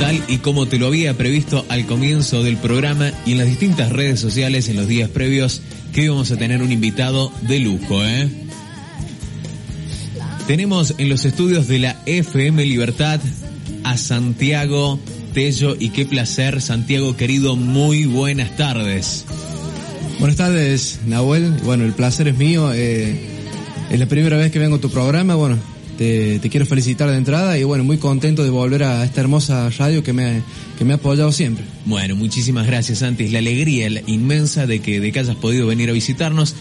Tal 0.00 0.22
y 0.28 0.38
como 0.38 0.66
te 0.66 0.78
lo 0.78 0.86
había 0.86 1.16
previsto 1.16 1.64
al 1.68 1.86
comienzo 1.86 2.42
del 2.42 2.56
programa 2.56 3.12
y 3.24 3.32
en 3.32 3.38
las 3.38 3.46
distintas 3.46 3.90
redes 3.90 4.20
sociales 4.20 4.68
en 4.68 4.76
los 4.76 4.88
días 4.88 5.08
previos, 5.08 5.62
que 5.92 6.04
íbamos 6.04 6.30
a 6.30 6.36
tener 6.36 6.62
un 6.62 6.72
invitado 6.72 7.32
de 7.42 7.60
lujo, 7.60 8.04
¿eh? 8.04 8.28
Tenemos 10.46 10.94
en 10.98 11.08
los 11.08 11.24
estudios 11.24 11.68
de 11.68 11.78
la 11.78 11.96
FM 12.06 12.66
Libertad 12.66 13.20
a 13.84 13.96
Santiago 13.96 14.98
Tello 15.32 15.76
y 15.78 15.90
qué 15.90 16.04
placer, 16.04 16.60
Santiago 16.60 17.16
querido, 17.16 17.56
muy 17.56 18.04
buenas 18.04 18.54
tardes. 18.56 19.24
Buenas 20.18 20.36
tardes, 20.36 21.00
Nahuel. 21.06 21.52
Bueno, 21.64 21.84
el 21.84 21.92
placer 21.92 22.28
es 22.28 22.36
mío. 22.36 22.70
Eh, 22.74 23.31
es 23.92 24.00
la 24.00 24.06
primera 24.06 24.38
vez 24.38 24.50
que 24.50 24.58
vengo 24.58 24.76
a 24.76 24.80
tu 24.80 24.88
programa. 24.88 25.34
Bueno, 25.34 25.58
te, 25.98 26.40
quiero 26.50 26.64
felicitar 26.64 27.10
de 27.10 27.16
entrada 27.18 27.58
y 27.58 27.64
bueno, 27.64 27.84
muy 27.84 27.98
contento 27.98 28.42
de 28.42 28.48
volver 28.48 28.84
a 28.84 29.04
esta 29.04 29.20
hermosa 29.20 29.68
radio 29.68 30.02
que 30.02 30.14
me, 30.14 30.40
que 30.78 30.86
me 30.86 30.94
ha 30.94 30.96
apoyado 30.96 31.30
siempre. 31.30 31.66
Bueno, 31.84 32.16
muchísimas 32.16 32.66
gracias, 32.66 33.00
Santi. 33.00 33.28
La 33.28 33.40
alegría 33.40 33.90
la 33.90 34.00
inmensa 34.06 34.66
de 34.66 34.80
que, 34.80 34.98
de 34.98 35.12
que 35.12 35.18
hayas 35.18 35.36
podido 35.36 35.66
venir 35.66 35.90
a 35.90 35.92
visitarnos. 35.92 36.54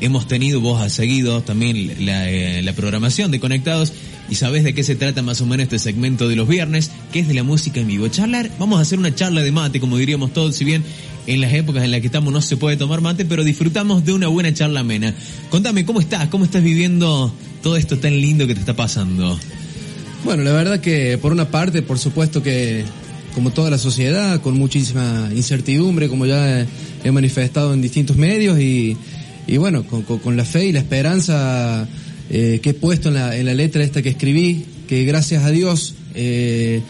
Hemos 0.00 0.28
tenido, 0.28 0.62
vos 0.62 0.80
has 0.80 0.94
seguido 0.94 1.42
también 1.42 2.06
la, 2.06 2.30
eh, 2.30 2.62
la 2.62 2.72
programación 2.72 3.30
de 3.32 3.40
Conectados 3.40 3.92
y 4.30 4.36
sabés 4.36 4.64
de 4.64 4.72
qué 4.72 4.82
se 4.82 4.96
trata 4.96 5.20
más 5.20 5.42
o 5.42 5.46
menos 5.46 5.64
este 5.64 5.78
segmento 5.78 6.26
de 6.26 6.36
los 6.36 6.48
viernes, 6.48 6.90
que 7.12 7.20
es 7.20 7.28
de 7.28 7.34
la 7.34 7.42
música 7.42 7.80
en 7.80 7.88
vivo. 7.88 8.08
Charlar, 8.08 8.50
vamos 8.58 8.78
a 8.78 8.82
hacer 8.82 8.98
una 8.98 9.14
charla 9.14 9.42
de 9.42 9.52
mate, 9.52 9.78
como 9.78 9.98
diríamos 9.98 10.32
todos, 10.32 10.56
si 10.56 10.64
bien 10.64 10.84
en 11.28 11.42
las 11.42 11.52
épocas 11.52 11.84
en 11.84 11.90
las 11.90 12.00
que 12.00 12.06
estamos 12.06 12.32
no 12.32 12.40
se 12.40 12.56
puede 12.56 12.78
tomar 12.78 13.02
mate, 13.02 13.26
pero 13.26 13.44
disfrutamos 13.44 14.02
de 14.02 14.14
una 14.14 14.28
buena 14.28 14.52
charla 14.54 14.80
amena. 14.80 15.14
Contame, 15.50 15.84
¿cómo 15.84 16.00
estás? 16.00 16.28
¿Cómo 16.28 16.46
estás 16.46 16.62
viviendo 16.62 17.30
todo 17.62 17.76
esto 17.76 17.98
tan 17.98 18.18
lindo 18.18 18.46
que 18.46 18.54
te 18.54 18.60
está 18.60 18.74
pasando? 18.74 19.38
Bueno, 20.24 20.42
la 20.42 20.52
verdad 20.52 20.80
que 20.80 21.18
por 21.18 21.32
una 21.32 21.50
parte, 21.50 21.82
por 21.82 21.98
supuesto 21.98 22.42
que 22.42 22.82
como 23.34 23.50
toda 23.50 23.68
la 23.68 23.76
sociedad, 23.76 24.40
con 24.40 24.58
muchísima 24.58 25.28
incertidumbre, 25.34 26.08
como 26.08 26.24
ya 26.24 26.66
he 27.04 27.10
manifestado 27.12 27.74
en 27.74 27.82
distintos 27.82 28.16
medios, 28.16 28.58
y, 28.58 28.96
y 29.46 29.56
bueno, 29.58 29.84
con, 29.84 30.34
la 30.34 30.46
fe 30.46 30.64
y 30.64 30.72
la 30.72 30.78
esperanza 30.78 31.86
eh, 32.30 32.58
que 32.62 32.70
he 32.70 32.74
puesto 32.74 33.08
en 33.08 33.14
la, 33.14 33.36
en 33.36 33.44
la, 33.44 33.52
letra 33.52 33.84
esta 33.84 34.00
que 34.00 34.08
escribí, 34.08 34.64
que 34.88 35.04
gracias 35.04 35.44
a 35.44 35.50
Dios, 35.50 35.94
eh, 36.14 36.80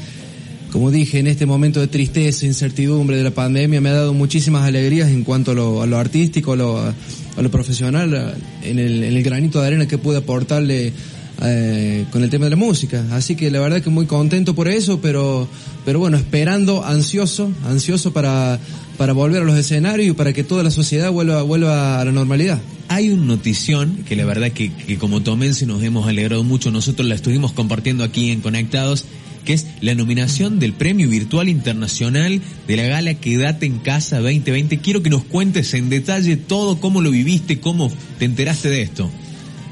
como 0.72 0.90
dije, 0.90 1.18
en 1.18 1.26
este 1.26 1.46
momento 1.46 1.80
de 1.80 1.88
tristeza, 1.88 2.44
incertidumbre 2.44 3.16
de 3.16 3.24
la 3.24 3.30
pandemia, 3.30 3.80
me 3.80 3.88
ha 3.88 3.94
dado 3.94 4.14
muchísimas 4.14 4.64
alegrías 4.64 5.08
en 5.08 5.24
cuanto 5.24 5.52
a 5.52 5.54
lo, 5.54 5.82
a 5.82 5.86
lo 5.86 5.98
artístico, 5.98 6.52
a 6.52 6.56
lo, 6.56 7.50
profesional, 7.50 8.34
en 8.62 8.78
el, 8.78 9.04
en 9.04 9.16
el 9.16 9.22
granito 9.22 9.60
de 9.60 9.66
arena 9.66 9.88
que 9.88 9.98
pude 9.98 10.18
aportarle 10.18 10.92
eh, 11.40 12.04
con 12.10 12.24
el 12.24 12.30
tema 12.30 12.46
de 12.46 12.50
la 12.50 12.56
música. 12.56 13.04
Así 13.12 13.36
que 13.36 13.50
la 13.50 13.60
verdad 13.60 13.80
que 13.80 13.90
muy 13.90 14.06
contento 14.06 14.54
por 14.54 14.66
eso, 14.66 15.00
pero, 15.00 15.48
pero 15.84 16.00
bueno, 16.00 16.16
esperando, 16.16 16.84
ansioso, 16.84 17.50
ansioso 17.64 18.12
para, 18.12 18.58
para 18.96 19.12
volver 19.12 19.42
a 19.42 19.44
los 19.44 19.56
escenarios 19.56 20.08
y 20.08 20.12
para 20.12 20.32
que 20.32 20.42
toda 20.42 20.64
la 20.64 20.72
sociedad 20.72 21.12
vuelva, 21.12 21.42
vuelva 21.42 22.00
a 22.00 22.04
la 22.04 22.10
normalidad. 22.10 22.60
Hay 22.88 23.10
una 23.10 23.24
notición 23.24 23.98
que 24.08 24.16
la 24.16 24.24
verdad 24.24 24.50
que, 24.50 24.72
que 24.72 24.98
como 24.98 25.22
tomense 25.22 25.64
nos 25.64 25.82
hemos 25.82 26.08
alegrado 26.08 26.42
mucho, 26.42 26.72
nosotros 26.72 27.08
la 27.08 27.14
estuvimos 27.14 27.52
compartiendo 27.52 28.02
aquí 28.02 28.32
en 28.32 28.40
Conectados, 28.40 29.04
que 29.48 29.54
es 29.54 29.66
la 29.80 29.94
nominación 29.94 30.58
del 30.58 30.74
Premio 30.74 31.08
Virtual 31.08 31.48
Internacional 31.48 32.42
de 32.66 32.76
la 32.76 32.82
Gala 32.82 33.14
Quédate 33.14 33.64
en 33.64 33.78
Casa 33.78 34.20
2020. 34.20 34.76
Quiero 34.80 35.02
que 35.02 35.08
nos 35.08 35.24
cuentes 35.24 35.72
en 35.72 35.88
detalle 35.88 36.36
todo, 36.36 36.80
cómo 36.80 37.00
lo 37.00 37.10
viviste, 37.10 37.58
cómo 37.58 37.90
te 38.18 38.26
enteraste 38.26 38.68
de 38.68 38.82
esto. 38.82 39.08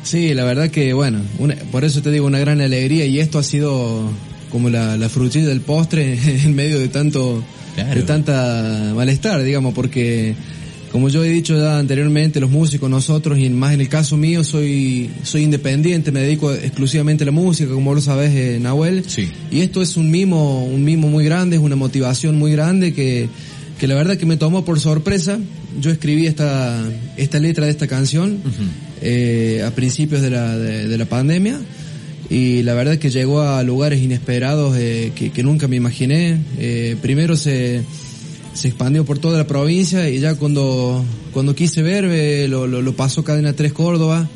Sí, 0.03 0.33
la 0.33 0.45
verdad 0.45 0.71
que 0.71 0.95
bueno, 0.95 1.21
una, 1.39 1.57
por 1.71 1.85
eso 1.85 2.01
te 2.01 2.11
digo 2.11 2.27
una 2.27 2.39
gran 2.39 2.63
alegría 2.63 3.05
y 3.05 3.21
esto 3.21 3.39
ha 3.39 3.43
sido 3.43 4.11
como 4.51 4.71
la, 4.71 4.97
la 4.97 5.11
frutilla 5.11 5.49
del 5.49 5.61
postre 5.61 6.19
en 6.45 6.55
medio 6.55 6.79
de 6.79 6.89
tanto, 6.89 7.45
claro. 7.75 8.01
de 8.01 8.03
tanta 8.07 8.95
malestar, 8.95 9.43
digamos, 9.43 9.75
porque 9.75 10.35
como 10.97 11.11
yo 11.11 11.23
he 11.23 11.29
dicho 11.29 11.55
ya 11.61 11.79
anteriormente, 11.79 12.41
los 12.41 12.49
músicos, 12.49 12.89
nosotros, 12.89 13.39
y 13.39 13.51
más 13.51 13.75
en 13.75 13.83
el 13.83 13.89
caso 13.91 14.17
mío, 14.17 14.43
soy, 14.43 15.11
soy 15.25 15.43
independiente, 15.43 16.11
me 16.11 16.21
dedico 16.21 16.55
exclusivamente 16.55 17.23
a 17.23 17.27
la 17.27 17.33
música, 17.33 17.71
como 17.71 17.93
lo 17.93 18.01
sabes, 18.01 18.35
eh, 18.35 18.59
Nahuel. 18.59 19.05
Sí. 19.07 19.31
Y 19.51 19.61
esto 19.61 19.83
es 19.83 19.99
un 19.99 20.11
mimo, 20.11 20.65
un 20.65 20.85
mimo 20.85 21.09
muy 21.09 21.23
grande, 21.23 21.57
es 21.57 21.63
una 21.63 21.77
motivación 21.77 22.39
muy 22.39 22.53
grande 22.53 22.95
que, 22.95 23.29
que 23.79 23.87
la 23.87 23.95
verdad 23.95 24.17
que 24.17 24.25
me 24.25 24.39
tomó 24.39 24.65
por 24.65 24.81
sorpresa. 24.81 25.39
Yo 25.83 25.91
escribí 25.91 26.27
esta, 26.27 26.83
esta 27.19 27.41
letra 27.41 27.67
de 27.67 27.73
esta 27.73 27.87
canción 27.87 28.41
uh 28.43 28.49
-huh. 28.49 28.69
eh, 29.03 29.65
a 29.67 29.73
principios 29.73 30.23
de 30.23 30.31
la, 30.31 30.57
de, 30.57 30.89
de, 30.89 30.97
la 30.97 31.05
pandemia 31.05 31.61
y 32.31 32.63
la 32.63 32.73
verdad 32.73 32.97
que 32.97 33.11
llegó 33.11 33.43
a 33.43 33.63
lugares 33.65 34.01
inesperados 34.01 34.75
eh, 34.79 35.13
que, 35.15 35.31
que, 35.31 35.43
nunca 35.43 35.69
me 35.69 35.77
imaginé. 35.77 36.39
Eh, 36.59 36.97
primero 37.03 37.37
se, 37.37 37.83
se 38.57 38.69
expandió 38.69 39.05
por 39.05 39.19
toda 39.19 39.39
la 39.39 39.47
provincia 39.47 40.09
y 40.09 40.19
ya 40.19 40.35
cuando, 40.35 41.05
cuando 41.33 41.55
quise 41.55 41.83
ver 41.83 42.05
lo, 42.49 42.67
lo, 42.67 42.83
lo, 42.83 42.97
pasó 42.97 43.23
Cadena 43.23 43.53
3 43.53 43.73
Córdoba. 43.73 44.29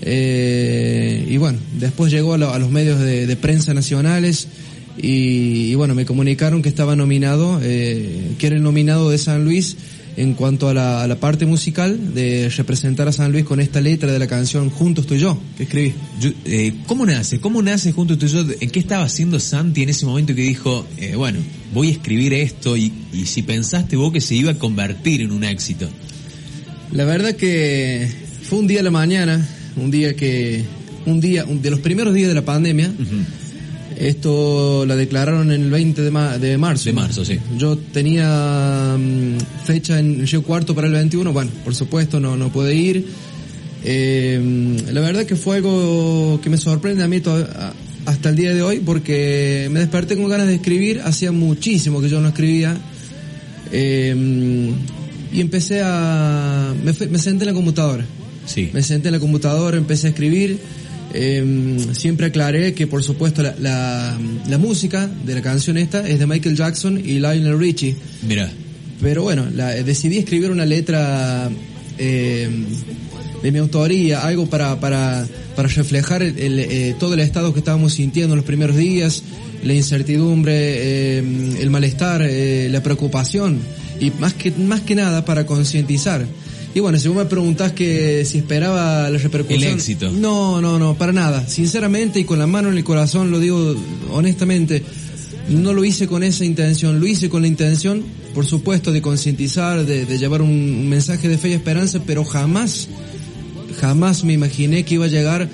Eh, 0.00 1.26
y 1.28 1.36
bueno, 1.36 1.58
después 1.78 2.10
llegó 2.10 2.34
a, 2.34 2.38
lo, 2.38 2.52
a 2.52 2.58
los 2.58 2.70
medios 2.70 2.98
de, 2.98 3.26
de, 3.26 3.36
prensa 3.36 3.74
nacionales 3.74 4.48
y, 4.96 5.70
y, 5.70 5.74
bueno, 5.74 5.94
me 5.94 6.06
comunicaron 6.06 6.62
que 6.62 6.68
estaba 6.68 6.96
nominado, 6.96 7.60
eh, 7.62 8.34
que 8.38 8.46
era 8.46 8.56
el 8.56 8.62
nominado 8.62 9.10
de 9.10 9.18
San 9.18 9.44
Luis 9.44 9.76
en 10.18 10.34
cuanto 10.34 10.68
a 10.68 10.74
la, 10.74 11.02
a 11.04 11.06
la, 11.06 11.20
parte 11.20 11.46
musical 11.46 12.12
de 12.12 12.48
representar 12.48 13.06
a 13.06 13.12
San 13.12 13.30
Luis 13.30 13.44
con 13.44 13.60
esta 13.60 13.80
letra 13.80 14.10
de 14.10 14.18
la 14.18 14.26
canción 14.26 14.68
Juntos 14.68 15.06
tú 15.06 15.14
y 15.14 15.20
yo, 15.20 15.38
que 15.56 15.62
escribí. 15.62 15.94
Yo, 16.20 16.30
eh, 16.44 16.74
¿Cómo 16.86 17.06
nace? 17.06 17.38
¿Cómo 17.38 17.62
nace 17.62 17.92
Juntos 17.92 18.18
tú 18.18 18.26
y 18.26 18.28
yo? 18.28 18.44
¿En 18.60 18.70
qué 18.70 18.80
estaba 18.80 19.04
haciendo 19.04 19.38
Santi 19.38 19.84
en 19.84 19.90
ese 19.90 20.06
momento 20.06 20.34
que 20.34 20.42
dijo, 20.42 20.84
eh, 20.96 21.14
bueno, 21.14 21.38
voy 21.72 21.88
a 21.88 21.92
escribir 21.92 22.34
esto 22.34 22.76
y, 22.76 22.92
y 23.12 23.26
si 23.26 23.42
pensaste 23.42 23.94
vos 23.94 24.12
que 24.12 24.20
se 24.20 24.34
iba 24.34 24.50
a 24.50 24.54
convertir 24.54 25.20
en 25.20 25.30
un 25.30 25.44
éxito? 25.44 25.88
La 26.90 27.04
verdad 27.04 27.36
que 27.36 28.08
fue 28.42 28.58
un 28.58 28.66
día 28.66 28.80
a 28.80 28.82
la 28.82 28.90
mañana, 28.90 29.48
un 29.76 29.92
día 29.92 30.16
que, 30.16 30.64
un 31.06 31.20
día, 31.20 31.44
un, 31.44 31.62
de 31.62 31.70
los 31.70 31.78
primeros 31.78 32.12
días 32.12 32.26
de 32.26 32.34
la 32.34 32.44
pandemia, 32.44 32.88
uh 32.88 33.02
-huh. 33.02 33.24
Esto 33.98 34.86
la 34.86 34.94
declararon 34.94 35.50
en 35.50 35.62
el 35.62 35.70
20 35.70 36.02
de, 36.02 36.10
ma 36.12 36.38
de 36.38 36.56
marzo. 36.56 36.84
De 36.84 36.92
marzo, 36.92 37.24
sí. 37.24 37.38
Yo 37.56 37.76
tenía 37.76 38.94
um, 38.94 39.36
fecha 39.64 39.98
en 39.98 40.24
Río 40.24 40.44
Cuarto 40.44 40.72
para 40.72 40.86
el 40.86 40.92
21, 40.92 41.32
bueno, 41.32 41.50
por 41.64 41.74
supuesto 41.74 42.20
no, 42.20 42.36
no 42.36 42.52
pude 42.52 42.76
ir. 42.76 43.06
Eh, 43.84 44.76
la 44.92 45.00
verdad 45.00 45.24
que 45.24 45.34
fue 45.34 45.56
algo 45.56 46.40
que 46.40 46.48
me 46.48 46.58
sorprende 46.58 47.02
a 47.02 47.08
mí 47.08 47.20
hasta 48.06 48.28
el 48.28 48.36
día 48.36 48.54
de 48.54 48.62
hoy 48.62 48.80
porque 48.80 49.68
me 49.72 49.80
desperté 49.80 50.16
con 50.16 50.28
ganas 50.28 50.46
de 50.46 50.54
escribir, 50.54 51.00
hacía 51.04 51.32
muchísimo 51.32 52.00
que 52.00 52.08
yo 52.08 52.20
no 52.20 52.28
escribía. 52.28 52.76
Eh, 53.72 54.72
y 55.32 55.40
empecé 55.40 55.82
a... 55.84 56.72
Me, 56.84 56.92
me 57.08 57.18
senté 57.18 57.44
en 57.44 57.48
la 57.48 57.54
computadora. 57.54 58.06
Sí. 58.46 58.70
Me 58.72 58.82
senté 58.82 59.08
en 59.08 59.14
la 59.14 59.20
computadora, 59.20 59.76
empecé 59.76 60.06
a 60.06 60.10
escribir 60.10 60.58
eh, 61.14 61.76
siempre 61.92 62.26
aclaré 62.26 62.74
que 62.74 62.86
por 62.86 63.02
supuesto 63.02 63.42
la, 63.42 63.54
la, 63.58 64.18
la, 64.48 64.58
música 64.58 65.06
de 65.06 65.34
la 65.34 65.42
canción 65.42 65.78
esta 65.78 66.06
es 66.06 66.18
de 66.18 66.26
Michael 66.26 66.56
Jackson 66.56 66.98
y 66.98 67.14
Lionel 67.14 67.58
Richie. 67.58 67.96
Mira. 68.22 68.50
Pero 69.00 69.22
bueno, 69.22 69.46
la, 69.54 69.70
decidí 69.70 70.18
escribir 70.18 70.50
una 70.50 70.66
letra 70.66 71.48
eh, 71.98 72.48
de 73.42 73.52
mi 73.52 73.58
autoría, 73.58 74.22
algo 74.22 74.46
para, 74.46 74.80
para, 74.80 75.26
para 75.54 75.68
reflejar 75.68 76.22
el, 76.22 76.38
el, 76.38 76.58
eh, 76.58 76.96
todo 76.98 77.14
el 77.14 77.20
estado 77.20 77.52
que 77.52 77.60
estábamos 77.60 77.94
sintiendo 77.94 78.34
en 78.34 78.38
los 78.38 78.46
primeros 78.46 78.76
días, 78.76 79.22
la 79.62 79.74
incertidumbre, 79.74 80.54
eh, 80.54 81.18
el 81.60 81.70
malestar, 81.70 82.22
eh, 82.22 82.68
la 82.70 82.82
preocupación 82.82 83.58
y 84.00 84.10
más 84.12 84.34
que, 84.34 84.50
más 84.52 84.80
que 84.82 84.94
nada 84.94 85.24
para 85.24 85.46
concientizar. 85.46 86.24
Y 86.74 86.80
bueno, 86.80 86.98
si 86.98 87.08
vos 87.08 87.16
me 87.16 87.24
preguntás 87.24 87.72
que 87.72 88.24
si 88.24 88.38
esperaba 88.38 89.08
la 89.10 89.18
repercusión. 89.18 89.62
El 89.62 89.74
éxito. 89.74 90.10
No, 90.10 90.60
no, 90.60 90.78
no, 90.78 90.94
para 90.94 91.12
nada. 91.12 91.46
Sinceramente 91.46 92.20
y 92.20 92.24
con 92.24 92.38
la 92.38 92.46
mano 92.46 92.70
en 92.70 92.76
el 92.76 92.84
corazón, 92.84 93.30
lo 93.30 93.40
digo 93.40 93.74
honestamente, 94.10 94.82
no 95.48 95.72
lo 95.72 95.84
hice 95.84 96.06
con 96.06 96.22
esa 96.22 96.44
intención. 96.44 97.00
Lo 97.00 97.06
hice 97.06 97.28
con 97.28 97.42
la 97.42 97.48
intención, 97.48 98.04
por 98.34 98.46
supuesto, 98.46 98.92
de 98.92 99.00
concientizar, 99.00 99.84
de, 99.84 100.04
de, 100.04 100.18
llevar 100.18 100.42
un, 100.42 100.50
un, 100.50 100.88
mensaje 100.88 101.28
de 101.28 101.38
fe 101.38 101.50
y 101.50 101.52
esperanza, 101.54 102.00
pero 102.06 102.24
jamás, 102.24 102.88
jamás 103.80 104.24
me 104.24 104.34
imaginé 104.34 104.84
que 104.84 104.94
iba 104.94 105.06
a 105.06 105.08
llegar 105.08 105.48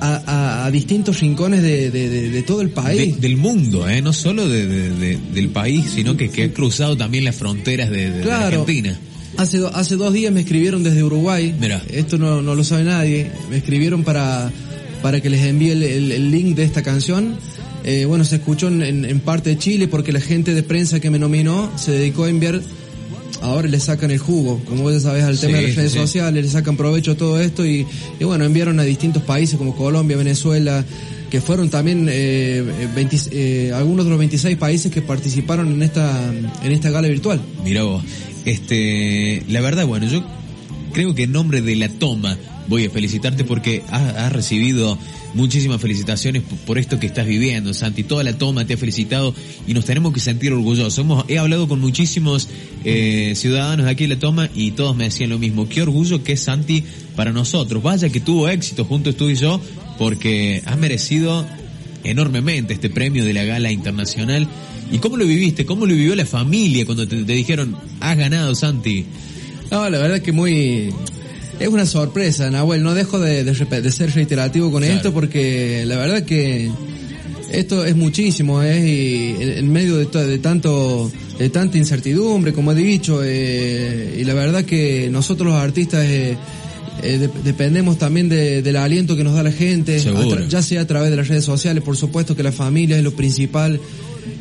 a, 0.00 0.70
distintos 0.72 1.20
rincones 1.20 1.62
de, 1.62 2.44
todo 2.46 2.60
el 2.60 2.70
país. 2.70 3.20
del 3.20 3.36
mundo, 3.36 3.88
¿eh? 3.88 4.02
no 4.02 4.12
solo 4.12 4.48
del 4.48 5.50
país, 5.52 5.86
sino 5.94 6.16
que, 6.16 6.30
que 6.30 6.44
ha 6.44 6.52
cruzado 6.52 6.96
también 6.96 7.24
las 7.24 7.36
fronteras 7.36 7.90
de, 7.90 8.30
Argentina. 8.30 8.98
Hace, 9.38 9.64
hace 9.72 9.94
dos 9.94 10.12
días 10.12 10.32
me 10.32 10.40
escribieron 10.40 10.82
desde 10.82 11.04
Uruguay. 11.04 11.54
Mira. 11.60 11.80
Esto 11.88 12.18
no, 12.18 12.42
no 12.42 12.56
lo 12.56 12.64
sabe 12.64 12.82
nadie. 12.82 13.30
Me 13.48 13.58
escribieron 13.58 14.02
para, 14.02 14.50
para 15.00 15.20
que 15.20 15.30
les 15.30 15.44
envíe 15.44 15.70
el, 15.70 16.30
link 16.32 16.56
de 16.56 16.64
esta 16.64 16.82
canción. 16.82 17.36
Eh, 17.84 18.04
bueno, 18.04 18.24
se 18.24 18.36
escuchó 18.36 18.66
en, 18.66 18.82
en, 18.82 19.20
parte 19.20 19.50
de 19.50 19.58
Chile 19.58 19.86
porque 19.86 20.10
la 20.10 20.20
gente 20.20 20.54
de 20.54 20.64
prensa 20.64 20.98
que 20.98 21.10
me 21.10 21.20
nominó 21.20 21.70
se 21.76 21.92
dedicó 21.92 22.24
a 22.24 22.30
enviar 22.30 22.60
ahora 23.40 23.68
le 23.68 23.80
sacan 23.80 24.10
el 24.10 24.18
jugo, 24.18 24.60
como 24.64 24.82
vos 24.82 24.92
ya 24.92 25.00
sabés, 25.00 25.24
al 25.24 25.38
tema 25.38 25.58
de 25.58 25.68
las 25.68 25.76
redes 25.76 25.92
sociales, 25.92 26.44
le 26.44 26.50
sacan 26.50 26.76
provecho 26.76 27.12
a 27.12 27.14
todo 27.14 27.40
esto 27.40 27.64
y, 27.64 27.86
bueno, 28.20 28.44
enviaron 28.44 28.80
a 28.80 28.82
distintos 28.82 29.22
países 29.22 29.56
como 29.56 29.74
Colombia, 29.76 30.16
Venezuela, 30.16 30.84
que 31.30 31.40
fueron 31.40 31.68
también 31.68 32.08
eh, 32.10 32.64
eh, 33.30 33.72
algunos 33.74 34.06
de 34.06 34.10
los 34.10 34.18
26 34.18 34.56
países 34.56 34.90
que 34.90 35.02
participaron 35.02 35.72
en 35.72 35.82
esta, 35.82 36.32
en 36.62 36.72
esta 36.72 36.90
gala 36.90 37.08
virtual. 37.08 37.40
Mira 37.64 37.82
vos, 37.82 38.02
este, 38.50 39.42
la 39.48 39.60
verdad, 39.60 39.86
bueno, 39.86 40.06
yo 40.08 40.24
creo 40.92 41.14
que 41.14 41.24
en 41.24 41.32
nombre 41.32 41.60
de 41.60 41.76
la 41.76 41.88
toma 41.88 42.36
voy 42.68 42.84
a 42.84 42.90
felicitarte 42.90 43.44
porque 43.44 43.82
has, 43.90 44.32
recibido 44.32 44.98
muchísimas 45.34 45.80
felicitaciones 45.80 46.42
por 46.66 46.78
esto 46.78 46.98
que 46.98 47.06
estás 47.06 47.26
viviendo, 47.26 47.74
Santi. 47.74 48.02
Toda 48.02 48.24
la 48.24 48.36
toma 48.36 48.66
te 48.66 48.74
ha 48.74 48.76
felicitado 48.76 49.34
y 49.66 49.74
nos 49.74 49.84
tenemos 49.84 50.12
que 50.12 50.20
sentir 50.20 50.52
orgullosos. 50.52 51.04
he 51.28 51.38
hablado 51.38 51.68
con 51.68 51.80
muchísimos 51.80 52.48
eh, 52.84 53.32
ciudadanos 53.36 53.86
de 53.86 53.92
aquí 53.92 54.04
en 54.04 54.10
la 54.10 54.18
toma 54.18 54.48
y 54.54 54.72
todos 54.72 54.96
me 54.96 55.04
decían 55.04 55.30
lo 55.30 55.38
mismo. 55.38 55.68
Qué 55.68 55.82
orgullo 55.82 56.22
que 56.22 56.32
es 56.32 56.40
Santi 56.40 56.84
para 57.16 57.32
nosotros. 57.32 57.82
Vaya 57.82 58.08
que 58.08 58.20
tuvo 58.20 58.48
éxito 58.48 58.84
juntos 58.84 59.16
tú 59.16 59.28
y 59.28 59.34
yo 59.34 59.60
porque 59.98 60.62
has 60.64 60.78
merecido 60.78 61.46
enormemente 62.04 62.74
este 62.74 62.90
premio 62.90 63.24
de 63.24 63.32
la 63.32 63.44
gala 63.44 63.70
internacional. 63.70 64.48
¿Y 64.90 64.98
cómo 64.98 65.16
lo 65.16 65.26
viviste? 65.26 65.66
¿Cómo 65.66 65.86
lo 65.86 65.94
vivió 65.94 66.14
la 66.14 66.26
familia 66.26 66.86
cuando 66.86 67.06
te, 67.06 67.16
dijeron, 67.16 67.76
has 68.00 68.16
ganado, 68.16 68.54
Santi? 68.54 69.04
No, 69.70 69.88
la 69.90 69.98
verdad 69.98 70.20
que 70.20 70.32
muy, 70.32 70.90
es 71.60 71.68
una 71.68 71.84
sorpresa, 71.84 72.50
Nahuel. 72.50 72.82
No 72.82 72.94
dejo 72.94 73.18
de, 73.18 73.44
de, 73.44 73.92
ser 73.92 74.14
reiterativo 74.14 74.72
con 74.72 74.84
esto 74.84 75.12
porque 75.12 75.84
la 75.86 75.96
verdad 75.96 76.22
que 76.22 76.70
esto 77.50 77.84
es 77.84 77.96
muchísimo, 77.96 78.62
¿eh? 78.62 78.88
Y 78.88 79.42
en, 79.58 79.72
medio 79.72 79.96
de, 79.96 80.06
de, 80.06 80.38
tanto 80.38 81.10
de 81.38 81.50
tanta 81.50 81.78
incertidumbre, 81.78 82.52
como 82.52 82.72
he 82.72 82.74
dicho, 82.74 83.20
eh, 83.24 84.16
y 84.18 84.24
la 84.24 84.34
verdad 84.34 84.64
que 84.64 85.08
nosotros 85.10 85.52
los 85.52 85.56
artistas 85.56 86.04
eh, 86.04 86.36
eh 87.02 87.28
dependemos 87.44 87.98
también 87.98 88.28
del 88.28 88.76
aliento 88.76 89.16
que 89.16 89.24
nos 89.24 89.34
da 89.34 89.42
la 89.42 89.52
gente, 89.52 90.02
ya 90.48 90.62
sea 90.62 90.82
a 90.82 90.86
través 90.86 91.10
de 91.10 91.16
las 91.16 91.28
redes 91.28 91.44
sociales, 91.44 91.82
por 91.82 91.96
supuesto 91.96 92.36
que 92.36 92.42
la 92.42 92.52
familia 92.52 92.96
es 92.96 93.02
lo 93.02 93.12
principal. 93.12 93.80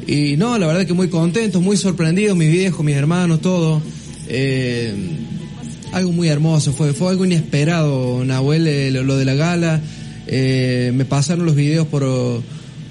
Y 0.05 0.37
no, 0.37 0.57
la 0.57 0.67
verdad 0.67 0.85
que 0.85 0.93
muy 0.93 1.09
contentos, 1.09 1.61
muy 1.61 1.77
sorprendidos, 1.77 2.37
mis 2.37 2.51
viejos, 2.51 2.85
mis 2.85 2.95
hermanos, 2.95 3.41
todos. 3.41 3.81
Eh, 4.29 4.93
algo 5.91 6.11
muy 6.11 6.27
hermoso, 6.27 6.73
fue, 6.73 6.93
fue 6.93 7.09
algo 7.09 7.25
inesperado, 7.25 8.23
Nahuel, 8.25 8.67
eh, 8.67 8.91
lo, 8.91 9.17
de 9.17 9.25
la 9.25 9.35
gala. 9.35 9.81
Eh, 10.27 10.91
me 10.93 11.05
pasaron 11.05 11.45
los 11.45 11.55
videos 11.55 11.87
por, 11.87 12.03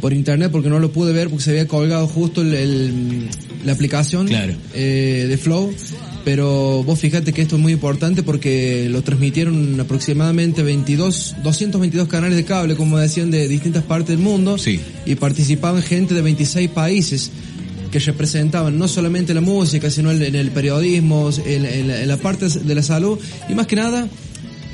por 0.07 0.15
internet 0.15 0.53
porque 0.53 0.69
no 0.69 0.79
lo 0.79 0.93
pude 0.93 1.13
ver 1.13 1.29
porque 1.29 1.43
se 1.43 1.51
había 1.51 1.67
colgado 1.67 2.07
justo 2.07 2.41
el, 2.41 3.29
la 3.65 3.73
aplicación 3.73 4.29
eh, 4.31 5.27
de 5.29 5.37
Flow. 5.37 5.75
Pero 6.25 6.85
vos 6.85 6.97
fíjate 7.01 7.33
que 7.33 7.43
esto 7.43 7.57
es 7.57 7.63
muy 7.63 7.73
importante 7.73 8.23
porque 8.23 8.87
lo 8.89 9.03
transmitieron 9.03 9.81
aproximadamente 9.81 10.63
22, 10.63 11.39
222 11.43 12.07
canales 12.07 12.37
de 12.37 12.45
cable, 12.45 12.77
como 12.77 12.99
decían, 12.99 13.33
de 13.33 13.49
distintas 13.49 13.83
partes 13.83 14.11
del 14.11 14.19
mundo. 14.19 14.59
Sí. 14.59 14.79
Y 15.07 15.17
participaban 15.17 15.83
gente 15.83 16.15
de 16.15 16.23
26 16.23 16.71
países 16.71 17.33
que 17.91 17.99
representaban 17.99 18.79
no 18.79 18.87
solamente 18.87 19.35
la 19.35 19.41
música, 19.41 19.91
sino 19.91 20.13
en 20.13 20.37
el 20.37 20.51
periodismo, 20.53 21.31
en, 21.45 22.07
la 22.07 22.17
parte 22.17 22.49
de 22.49 22.75
la 22.77 22.85
salud 22.85 23.19
y 23.49 23.55
más 23.55 23.67
que 23.67 23.75
nada 23.75 24.09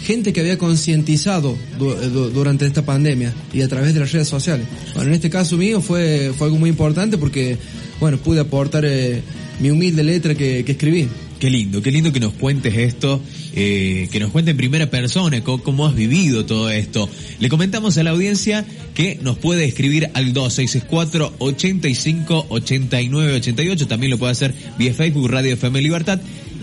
gente 0.04 0.32
que 0.32 0.40
había 0.40 0.58
concientizado 0.58 1.56
durante 1.78 2.66
esta 2.66 2.84
pandemia 2.84 3.32
y 3.52 3.62
a 3.62 3.69
través 3.69 3.94
de 3.94 4.00
las 4.00 4.12
redes 4.12 4.28
sociales. 4.28 4.66
Bueno, 4.94 5.10
en 5.10 5.14
este 5.14 5.31
caso 5.31 5.56
mío 5.56 5.81
fue, 5.81 6.32
fue 6.37 6.46
algo 6.49 6.58
muy 6.58 6.70
importante 6.70 7.19
porque, 7.19 7.56
bueno, 8.00 8.19
pude 8.19 8.40
aportar 8.40 8.84
eh, 8.84 9.22
mi 9.60 9.70
humilde 9.70 10.02
letra 10.02 10.34
que, 10.34 10.64
que 10.64 10.72
escribí. 10.72 11.08
Qué 11.43 11.50
lindo, 11.50 11.82
qué 11.82 11.90
lindo 11.90 12.12
que 12.12 12.20
nos 12.20 12.34
cuentes 12.34 12.72
esto, 12.76 13.20
eh, 13.52 14.08
que 14.12 14.20
nos 14.20 14.31
cuente 14.31 14.52
en 14.52 14.56
primera 14.56 14.88
persona 14.90 15.43
cómo, 15.43 15.87
has 15.88 15.94
vivido 15.96 16.46
todo 16.46 16.70
esto. 16.70 17.08
Le 17.40 17.49
comentamos 17.49 17.99
a 17.99 18.04
la 18.04 18.10
audiencia 18.10 18.64
que 18.94 19.19
nos 19.22 19.38
puede 19.38 19.64
escribir 19.64 20.08
al 20.14 20.32
2664 20.32 21.34
85 21.38 22.46
89 22.49 23.32
88, 23.34 23.88
también 23.88 24.12
lo 24.12 24.19
puede 24.19 24.31
hacer 24.31 24.54
vía 24.78 24.94
Facebook 24.94 25.28
Radio 25.28 25.54
FM 25.54 25.82
Libertad. 25.82 26.20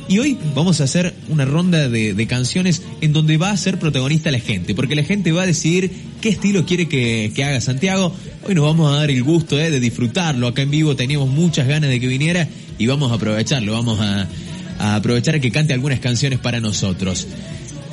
Y 0.10 0.18
hoy 0.18 0.40
vamos 0.56 0.82
a 0.82 0.86
hacer 0.86 1.14
una 1.28 1.46
ronda 1.46 1.88
de, 1.88 2.28
canciones 2.28 2.82
en 3.00 3.14
donde 3.14 3.38
va 3.38 3.52
a 3.52 3.58
ser 3.58 3.78
protagonista 3.78 4.32
la 4.32 4.40
gente, 4.40 4.74
porque 4.74 4.96
la 4.96 5.04
gente 5.04 5.32
va 5.32 5.44
a 5.44 5.46
decidir 5.46 5.92
qué 6.20 6.30
estilo 6.30 6.66
quiere 6.66 6.88
que, 6.88 7.32
haga 7.46 7.62
Santiago. 7.62 8.12
Hoy 8.48 8.56
nos 8.56 8.66
vamos 8.66 8.92
a 8.92 8.98
dar 8.98 9.12
el 9.12 9.22
gusto 9.22 9.60
eh, 9.60 9.70
de 9.70 9.80
disfrutarlo 9.80 10.48
acá 10.48 10.64
en 10.64 10.72
vivo, 10.72 10.96
teníamos 10.96 11.30
muchas 11.30 11.68
ganas 11.68 11.92
de 11.92 12.00
que 12.00 12.08
viniera 12.08 12.50
y 12.80 12.88
vamos 12.88 13.12
a 13.12 13.16
aprovecharlo, 13.16 13.72
vamos 13.74 14.00
a, 14.00 14.96
aprovechar 14.96 15.40
que 15.40 15.52
cante 15.52 15.76
algunas 15.76 16.00
canciones 16.00 16.40
para 16.40 16.60
nosotros. 16.60 17.28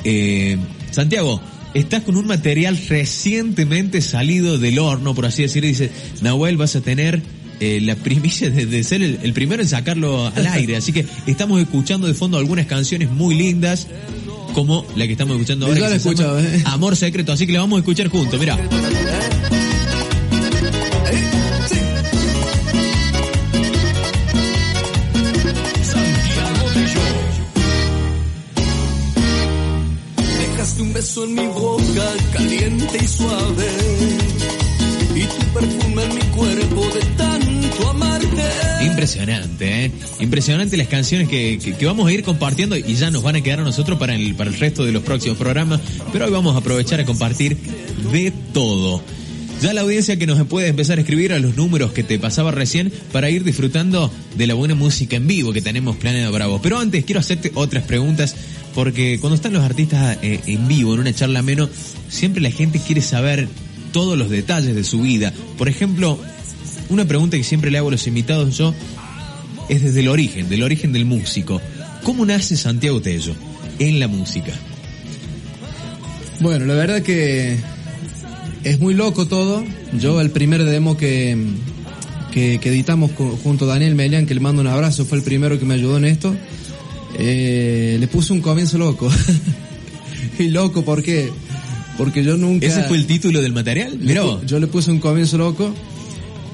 Eh, 0.03 0.57
Santiago, 0.89 1.39
estás 1.75 2.01
con 2.01 2.17
un 2.17 2.25
material 2.25 2.79
recientemente 2.89 4.01
salido 4.01 4.57
del 4.57 4.79
horno, 4.79 5.13
por 5.13 5.27
así 5.27 5.43
decirlo, 5.43 5.67
dice, 5.67 5.91
Nahuel, 6.21 6.57
vas 6.57 6.75
a 6.75 6.81
tener 6.81 7.21
eh, 7.59 7.79
la 7.81 7.95
primicia 7.95 8.49
de, 8.49 8.83
ser 8.83 9.01
el, 9.01 9.33
primero 9.33 9.61
en 9.61 9.69
sacarlo 9.69 10.27
al 10.27 10.47
aire. 10.47 10.77
Así 10.77 10.93
que 10.93 11.05
estamos 11.25 11.61
escuchando 11.61 12.07
de 12.07 12.13
fondo 12.13 12.37
algunas 12.37 12.65
canciones 12.65 13.09
muy 13.09 13.35
lindas, 13.35 13.87
como 14.53 14.85
la 14.95 15.05
que 15.05 15.13
estamos 15.13 15.35
escuchando 15.35 15.67
ahora. 15.67 15.95
¿eh? 15.95 16.63
Amor 16.65 16.95
Secreto, 16.95 17.31
así 17.31 17.47
que 17.47 17.53
la 17.53 17.61
vamos 17.61 17.77
a 17.77 17.79
escuchar 17.79 18.07
juntos, 18.09 18.39
mira. 18.39 18.57
beso 30.97 31.25
en 31.25 31.35
mi 31.35 31.45
boca, 31.47 32.07
caliente 32.33 32.97
y 32.99 33.07
suave. 33.07 33.67
Y 35.15 35.23
tu 35.25 35.53
perfume 35.53 35.86
Impresionante, 39.07 39.85
¿eh? 39.85 39.91
Impresionante 40.19 40.75
las 40.75 40.87
canciones 40.87 41.29
que, 41.29 41.59
que, 41.79 41.85
vamos 41.85 42.09
a 42.09 42.11
ir 42.11 42.23
compartiendo 42.23 42.75
y 42.75 42.95
ya 42.95 43.09
nos 43.09 43.23
van 43.23 43.37
a 43.37 43.41
quedar 43.41 43.61
a 43.61 43.63
nosotros 43.63 43.97
para 43.97 44.13
el, 44.13 44.35
para 44.35 44.49
el 44.49 44.59
resto 44.59 44.83
de 44.83 44.91
los 44.91 45.01
próximos 45.01 45.37
programas. 45.37 45.79
Pero 46.11 46.25
hoy 46.25 46.31
vamos 46.31 46.55
a 46.55 46.59
aprovechar 46.59 46.99
a 46.99 47.05
compartir 47.05 47.55
de 48.11 48.33
todo. 48.53 49.01
Ya 49.61 49.73
la 49.73 49.81
audiencia 49.81 50.17
que 50.17 50.27
nos 50.27 50.45
puede 50.47 50.67
empezar 50.67 50.97
a 50.97 51.01
escribir 51.01 51.31
a 51.31 51.39
los 51.39 51.55
números 51.55 51.93
que 51.93 52.03
te 52.03 52.19
pasaba 52.19 52.51
recién 52.51 52.91
para 53.13 53.29
ir 53.29 53.45
disfrutando 53.45 54.11
de 54.35 54.45
la 54.45 54.55
buena 54.55 54.75
música 54.75 55.15
en 55.15 55.25
vivo 55.25 55.53
que 55.53 55.61
tenemos 55.61 55.95
planeado 55.95 56.33
para 56.33 56.47
vos. 56.47 56.59
Pero 56.61 56.77
antes 56.77 57.05
quiero 57.05 57.21
hacerte 57.21 57.53
otras 57.55 57.85
preguntas 57.85 58.35
porque 58.75 59.19
cuando 59.21 59.35
están 59.35 59.53
los 59.53 59.63
artistas 59.63 60.17
eh, 60.21 60.41
en 60.47 60.67
vivo, 60.67 60.93
en 60.93 60.99
una 60.99 61.13
charla 61.13 61.41
menos, 61.41 61.69
siempre 62.09 62.41
la 62.41 62.51
gente 62.51 62.81
quiere 62.85 63.01
saber 63.01 63.47
todos 63.93 64.17
los 64.17 64.29
detalles 64.29 64.75
de 64.75 64.83
su 64.83 65.01
vida. 65.01 65.33
Por 65.57 65.69
ejemplo, 65.69 66.19
una 66.89 67.05
pregunta 67.05 67.37
que 67.37 67.43
siempre 67.43 67.71
le 67.71 67.77
hago 67.77 67.89
a 67.89 67.91
los 67.91 68.07
invitados 68.07 68.57
yo 68.57 68.73
es 69.69 69.83
desde 69.83 69.99
el 69.99 70.07
origen, 70.07 70.49
del 70.49 70.63
origen 70.63 70.93
del 70.93 71.05
músico. 71.05 71.61
¿Cómo 72.03 72.25
nace 72.25 72.55
Santiago 72.55 73.01
Tello 73.01 73.33
en 73.79 73.99
la 73.99 74.07
música? 74.07 74.53
Bueno, 76.39 76.65
la 76.65 76.75
verdad 76.75 77.01
que 77.01 77.57
es 78.63 78.79
muy 78.79 78.93
loco 78.93 79.27
todo. 79.27 79.63
Yo 79.99 80.21
el 80.21 80.29
primer 80.29 80.63
demo 80.63 80.97
que, 80.97 81.37
que, 82.31 82.55
editamos 82.63 83.11
junto 83.43 83.65
a 83.65 83.67
Daniel 83.69 83.95
Melian, 83.95 84.25
que 84.25 84.33
le 84.33 84.39
mando 84.39 84.61
un 84.61 84.67
abrazo, 84.67 85.05
fue 85.05 85.17
el 85.17 85.23
primero 85.23 85.59
que 85.59 85.65
me 85.65 85.73
ayudó 85.73 85.97
en 85.97 86.05
esto. 86.05 86.35
Eh, 87.17 87.97
le 87.99 88.07
puse 88.07 88.33
un 88.33 88.41
comienzo 88.41 88.77
loco. 88.77 89.09
y 90.39 90.49
loco, 90.49 90.85
¿por 90.85 91.01
qué? 91.01 91.29
Porque 91.97 92.23
yo 92.23 92.37
nunca... 92.37 92.67
¿Ese 92.67 92.83
fue 92.83 92.97
el 92.97 93.07
título 93.07 93.41
del 93.41 93.53
material? 93.53 93.99
yo 94.45 94.59
le 94.59 94.67
puse 94.67 94.91
un 94.91 94.99
comienzo 94.99 95.37
loco. 95.37 95.73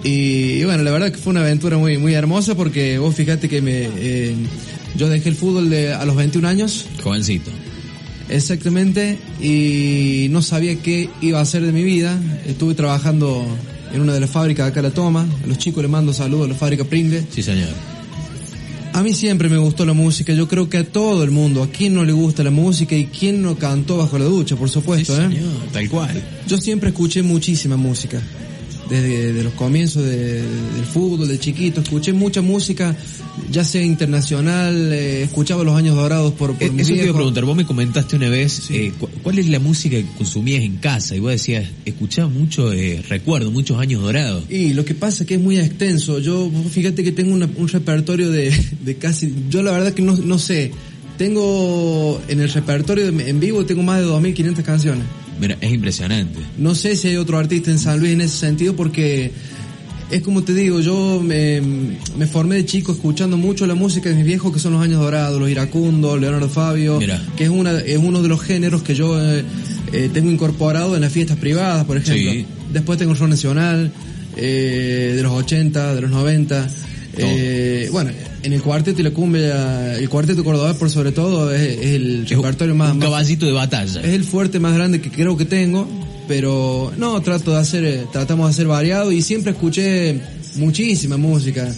Y, 0.03 0.63
bueno, 0.65 0.83
la 0.83 0.91
verdad 0.91 1.11
que 1.11 1.17
fue 1.17 1.31
una 1.31 1.41
aventura 1.41 1.77
muy, 1.77 1.97
muy 1.97 2.13
hermosa 2.13 2.55
porque 2.55 2.97
vos 2.97 3.15
fíjate 3.15 3.47
que 3.47 3.61
me, 3.61 3.89
eh, 3.95 4.35
yo 4.95 5.09
dejé 5.09 5.29
el 5.29 5.35
fútbol 5.35 5.69
de, 5.69 5.93
a 5.93 6.03
los 6.05 6.15
21 6.15 6.47
años. 6.47 6.85
Jovencito. 7.01 7.51
Exactamente. 8.29 9.17
Y 9.41 10.27
no 10.31 10.41
sabía 10.41 10.75
qué 10.75 11.09
iba 11.21 11.39
a 11.39 11.43
hacer 11.43 11.65
de 11.65 11.71
mi 11.71 11.83
vida. 11.83 12.19
Estuve 12.45 12.73
trabajando 12.73 13.45
en 13.93 14.01
una 14.01 14.13
de 14.13 14.19
las 14.19 14.29
fábricas 14.29 14.65
de 14.65 14.71
acá 14.71 14.81
la 14.81 14.91
Toma. 14.91 15.25
A 15.43 15.47
los 15.47 15.57
chicos 15.57 15.83
les 15.83 15.91
mando 15.91 16.13
saludos 16.13 16.45
a 16.45 16.49
la 16.49 16.55
fábrica 16.55 16.83
Pringle. 16.83 17.25
Sí, 17.29 17.41
señor 17.41 17.69
A 18.93 19.03
mí 19.03 19.13
siempre 19.13 19.49
me 19.49 19.57
gustó 19.57 19.85
la 19.85 19.93
música, 19.93 20.33
yo 20.33 20.47
creo 20.47 20.69
que 20.69 20.77
a 20.77 20.83
todo 20.83 21.23
el 21.23 21.31
mundo, 21.31 21.63
a 21.63 21.69
quien 21.69 21.93
no 21.93 22.03
le 22.03 22.11
gusta 22.11 22.43
la 22.43 22.51
música 22.51 22.95
y 22.95 23.05
quien 23.05 23.41
no 23.41 23.55
cantó 23.57 23.97
bajo 23.97 24.17
la 24.17 24.25
ducha, 24.25 24.55
por 24.55 24.69
supuesto, 24.69 25.19
¿eh? 25.21 25.29
tal 25.71 25.89
cual. 25.89 26.23
Yo 26.47 26.57
siempre 26.57 26.89
escuché 26.89 27.21
muchísima 27.23 27.77
música. 27.77 28.21
Desde 28.89 29.43
los 29.43 29.53
comienzos 29.53 30.03
del 30.03 30.85
fútbol, 30.91 31.27
de 31.27 31.39
chiquito, 31.39 31.81
escuché 31.81 32.11
mucha 32.13 32.41
música, 32.41 32.95
ya 33.49 33.63
sea 33.63 33.81
internacional, 33.81 34.91
eh, 34.91 35.23
escuchaba 35.23 35.63
los 35.63 35.75
años 35.75 35.95
dorados 35.95 36.33
por, 36.33 36.53
por 36.53 36.63
eh, 36.63 36.71
Eso 36.77 36.93
te 36.93 37.03
iba 37.03 37.11
a 37.11 37.15
preguntar, 37.15 37.45
vos 37.45 37.55
me 37.55 37.65
comentaste 37.65 38.15
una 38.15 38.29
vez, 38.29 38.69
eh, 38.71 38.91
¿cuál 39.21 39.39
es 39.39 39.47
la 39.47 39.59
música 39.59 39.95
que 39.95 40.05
consumías 40.17 40.63
en 40.63 40.77
casa? 40.77 41.15
Y 41.15 41.19
vos 41.19 41.31
decías, 41.31 41.65
escuchaba 41.85 42.27
mucho, 42.27 42.73
eh, 42.73 43.01
recuerdo, 43.07 43.51
muchos 43.51 43.79
años 43.79 44.01
dorados. 44.01 44.43
Y 44.49 44.73
lo 44.73 44.83
que 44.83 44.95
pasa 44.95 45.23
es 45.23 45.27
que 45.27 45.35
es 45.35 45.41
muy 45.41 45.57
extenso, 45.57 46.19
yo, 46.19 46.51
fíjate 46.69 47.03
que 47.03 47.11
tengo 47.11 47.33
un 47.33 47.67
repertorio 47.67 48.29
de, 48.31 48.53
de 48.83 48.95
casi, 48.95 49.33
yo 49.49 49.63
la 49.63 49.71
verdad 49.71 49.93
que 49.93 50.01
no, 50.01 50.15
no 50.17 50.37
sé, 50.37 50.71
tengo 51.17 52.21
en 52.27 52.41
el 52.41 52.49
repertorio 52.49 53.07
en 53.07 53.39
vivo 53.39 53.65
tengo 53.65 53.83
más 53.83 53.99
de 53.99 54.07
2.500 54.07 54.63
canciones. 54.63 55.05
Mira, 55.39 55.57
es 55.61 55.71
impresionante. 55.71 56.39
No 56.57 56.75
sé 56.75 56.95
si 56.95 57.09
hay 57.09 57.17
otro 57.17 57.37
artista 57.37 57.71
en 57.71 57.79
San 57.79 57.99
Luis 57.99 58.13
en 58.13 58.21
ese 58.21 58.37
sentido 58.37 58.75
porque 58.75 59.31
es 60.11 60.21
como 60.21 60.43
te 60.43 60.53
digo, 60.53 60.79
yo 60.79 61.21
me, 61.23 61.59
me, 61.61 62.27
formé 62.27 62.57
de 62.57 62.65
chico 62.65 62.91
escuchando 62.91 63.35
mucho 63.35 63.65
la 63.65 63.73
música 63.73 64.09
de 64.09 64.15
mis 64.15 64.25
viejos 64.25 64.53
que 64.53 64.59
son 64.59 64.73
los 64.73 64.81
años 64.81 65.01
dorados, 65.01 65.39
los 65.39 65.49
iracundos, 65.49 66.19
Leonardo 66.19 66.49
Fabio, 66.49 66.99
que 66.99 67.43
es 67.43 67.49
una 67.49 67.79
es 67.79 67.97
uno 67.97 68.21
de 68.21 68.27
los 68.27 68.41
géneros 68.41 68.83
que 68.83 68.93
yo 68.93 69.19
eh, 69.19 69.43
eh, 69.91 70.09
tengo 70.13 70.29
incorporado 70.29 70.95
en 70.95 71.01
las 71.01 71.11
fiestas 71.11 71.37
privadas, 71.37 71.85
por 71.85 71.97
ejemplo. 71.97 72.31
Después 72.71 72.99
tengo 72.99 73.13
el 73.13 73.17
rock 73.17 73.29
nacional 73.29 73.91
eh, 74.35 75.13
de 75.15 75.23
los 75.23 75.31
80, 75.31 75.95
de 75.95 76.01
los 76.01 76.11
90. 76.11 76.69
Bueno, 77.91 78.11
en 78.43 78.53
el 78.53 78.61
cuarteto 78.61 79.01
y 79.01 79.03
la 79.03 79.11
cumbia, 79.11 79.97
el 79.97 80.09
cuarteto 80.09 80.43
cordobés 80.43 80.75
por 80.75 80.89
sobre 80.89 81.11
todo 81.11 81.53
es, 81.53 81.79
el 81.81 82.27
repertorio 82.27 82.75
más... 82.75 82.93
Un 82.93 82.99
caballito 82.99 83.45
de 83.45 83.51
batalla. 83.51 84.01
Es 84.01 84.13
el 84.13 84.23
fuerte 84.23 84.59
más 84.59 84.73
grande 84.73 85.01
que 85.01 85.09
creo 85.09 85.37
que 85.37 85.45
tengo, 85.45 85.87
pero 86.27 86.91
no, 86.97 87.21
trato 87.21 87.51
de 87.51 87.59
hacer, 87.59 87.85
eh, 87.85 88.05
tratamos 88.11 88.47
de 88.47 88.51
hacer 88.51 88.67
variado 88.67 89.11
y 89.11 89.21
siempre 89.21 89.51
escuché 89.51 90.19
muchísima 90.55 91.17
música. 91.17 91.73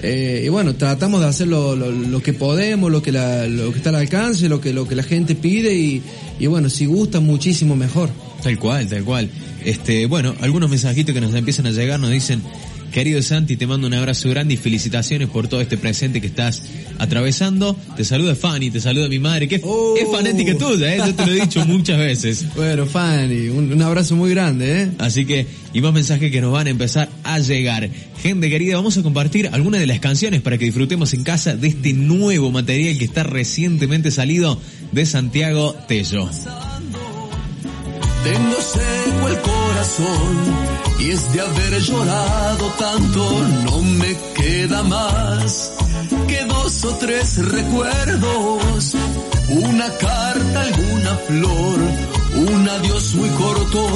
Eh, 0.00 0.44
y 0.46 0.48
bueno, 0.48 0.74
tratamos 0.76 1.20
de 1.20 1.26
hacer 1.26 1.48
lo, 1.48 1.74
lo, 1.74 2.22
que 2.22 2.32
podemos, 2.32 2.90
lo 2.90 3.02
que, 3.02 3.10
la, 3.10 3.48
lo 3.48 3.72
que 3.72 3.78
está 3.78 3.90
al 3.90 3.96
alcance, 3.96 4.48
lo 4.48 4.60
que, 4.60 4.72
lo 4.72 4.86
que 4.86 4.94
la 4.94 5.02
gente 5.02 5.34
pide 5.34 5.74
y, 5.74 6.02
y 6.38 6.46
bueno, 6.46 6.70
si 6.70 6.86
gusta 6.86 7.20
muchísimo 7.20 7.74
mejor. 7.74 8.10
Tal 8.42 8.58
cual, 8.58 8.86
tal 8.86 9.04
cual. 9.04 9.28
Este, 9.64 10.06
bueno, 10.06 10.34
algunos 10.40 10.70
mensajitos 10.70 11.12
que 11.12 11.20
nos 11.20 11.34
empiezan 11.34 11.66
a 11.66 11.72
llegar 11.72 11.98
nos 11.98 12.10
dicen, 12.10 12.42
Querido 12.92 13.20
Santi, 13.22 13.56
te 13.56 13.66
mando 13.66 13.86
un 13.86 13.94
abrazo 13.94 14.30
grande 14.30 14.54
y 14.54 14.56
felicitaciones 14.56 15.28
por 15.28 15.46
todo 15.46 15.60
este 15.60 15.76
presente 15.76 16.20
que 16.20 16.26
estás 16.26 16.62
atravesando. 16.98 17.76
Te 17.96 18.04
saluda 18.04 18.34
Fanny, 18.34 18.70
te 18.70 18.80
saluda 18.80 19.08
mi 19.08 19.18
madre, 19.18 19.46
que 19.46 19.56
es, 19.56 19.62
oh. 19.64 19.94
fanática 20.10 20.56
tuya, 20.56 20.94
¿eh? 20.94 20.98
yo 20.98 21.14
te 21.14 21.26
lo 21.26 21.32
he 21.32 21.40
dicho 21.40 21.64
muchas 21.66 21.98
veces. 21.98 22.46
Bueno, 22.58 22.86
Fanny, 22.86 23.48
un, 23.48 23.80
abrazo 23.82 24.16
muy 24.16 24.30
grande. 24.30 24.82
¿eh? 24.82 24.90
Así 24.98 25.24
que, 25.26 25.46
y 25.72 25.80
más 25.80 25.92
mensajes 25.92 26.32
que 26.32 26.40
nos 26.40 26.52
van 26.52 26.66
a 26.66 26.70
empezar 26.70 27.08
a 27.24 27.38
llegar. 27.38 27.88
Gente 28.22 28.50
querida, 28.50 28.76
vamos 28.76 28.96
a 28.98 29.02
compartir 29.02 29.48
algunas 29.52 29.80
de 29.80 29.86
las 29.86 30.00
canciones 30.00 30.42
para 30.42 30.58
que 30.58 30.64
disfrutemos 30.64 31.14
en 31.14 31.22
casa 31.22 31.56
de 31.56 31.68
este 31.68 31.92
nuevo 31.92 32.50
material 32.50 32.98
que 32.98 33.04
está 33.04 33.22
recientemente 33.22 34.10
salido 34.10 34.60
de 34.92 35.06
Santiago 35.06 35.76
Tello. 35.86 36.28
Tengo 38.24 38.60
seco 38.60 39.28
el 39.28 39.40
corazón 39.40 40.68
y 40.98 41.10
es 41.10 41.32
de 41.32 41.40
haber 41.40 41.80
llorado 41.80 42.66
tanto, 42.78 43.42
no 43.64 43.82
me 43.82 44.16
queda 44.34 44.82
más 44.82 45.72
que 46.26 46.44
dos 46.44 46.84
o 46.84 46.94
tres 46.96 47.38
recuerdos, 47.52 48.94
una 49.48 49.88
carta, 49.96 50.60
alguna 50.60 51.14
flor, 51.26 51.80
un 52.48 52.68
adiós 52.68 53.14
muy 53.14 53.28
corto 53.30 53.86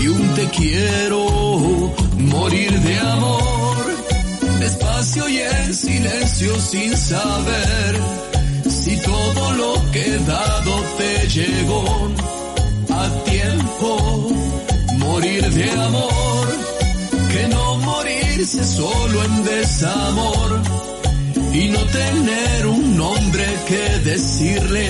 y 0.00 0.08
un 0.08 0.34
te 0.34 0.48
quiero, 0.50 1.94
morir 2.18 2.80
de 2.80 2.98
amor, 2.98 3.76
despacio 4.60 5.28
y 5.28 5.38
en 5.38 5.74
silencio 5.74 6.60
sin 6.60 6.96
saber 6.96 8.00
si 8.68 8.96
todo 9.00 9.52
lo 9.52 9.90
que 9.92 10.14
he 10.14 10.18
dado 10.18 10.82
te 10.98 11.28
llegó 11.28 12.08
a 12.98 13.24
tiempo, 13.24 14.28
morir 14.98 15.42
de 15.50 15.70
amor 15.70 16.46
que 17.32 17.48
no 17.48 17.78
morirse 17.78 18.64
solo 18.64 19.24
en 19.24 19.44
desamor 19.44 20.60
y 21.52 21.68
no 21.68 21.80
tener 22.00 22.66
un 22.66 22.96
nombre 22.96 23.46
que 23.68 24.10
decirle 24.10 24.88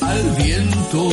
al 0.00 0.22
viento. 0.42 1.08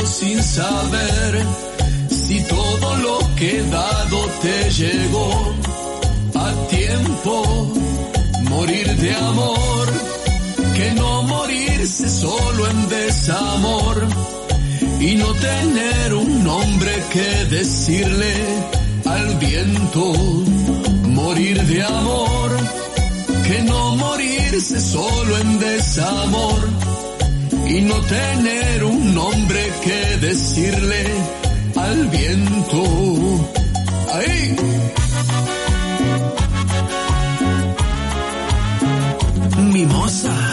Sin 0.00 0.42
saber 0.42 1.46
si 2.08 2.40
todo 2.44 2.96
lo 2.96 3.18
que 3.36 3.58
he 3.58 3.62
dado 3.70 4.18
te 4.40 4.70
llegó 4.70 5.54
a 6.34 6.68
tiempo, 6.68 7.74
morir 8.48 8.86
de 8.96 9.14
amor, 9.14 9.88
que 10.74 10.92
no 10.92 11.22
morirse 11.24 12.08
solo 12.08 12.70
en 12.70 12.88
desamor 12.88 14.06
y 15.00 15.14
no 15.14 15.34
tener 15.34 16.14
un 16.14 16.44
nombre 16.44 16.92
que 17.12 17.56
decirle 17.56 18.34
al 19.04 19.38
viento, 19.38 20.12
morir 21.08 21.62
de 21.64 21.82
amor, 21.82 22.50
que 23.46 23.62
no 23.62 23.96
morirse 23.96 24.80
solo 24.80 25.38
en 25.38 25.58
desamor 25.58 26.81
y 27.68 27.80
no 27.82 28.00
tener 28.02 28.84
un 28.84 29.14
nombre 29.14 29.72
que 29.82 30.16
decirle 30.26 31.04
al 31.76 32.08
viento. 32.08 32.82
Ahí. 34.12 34.56
Mimosa. 39.72 40.51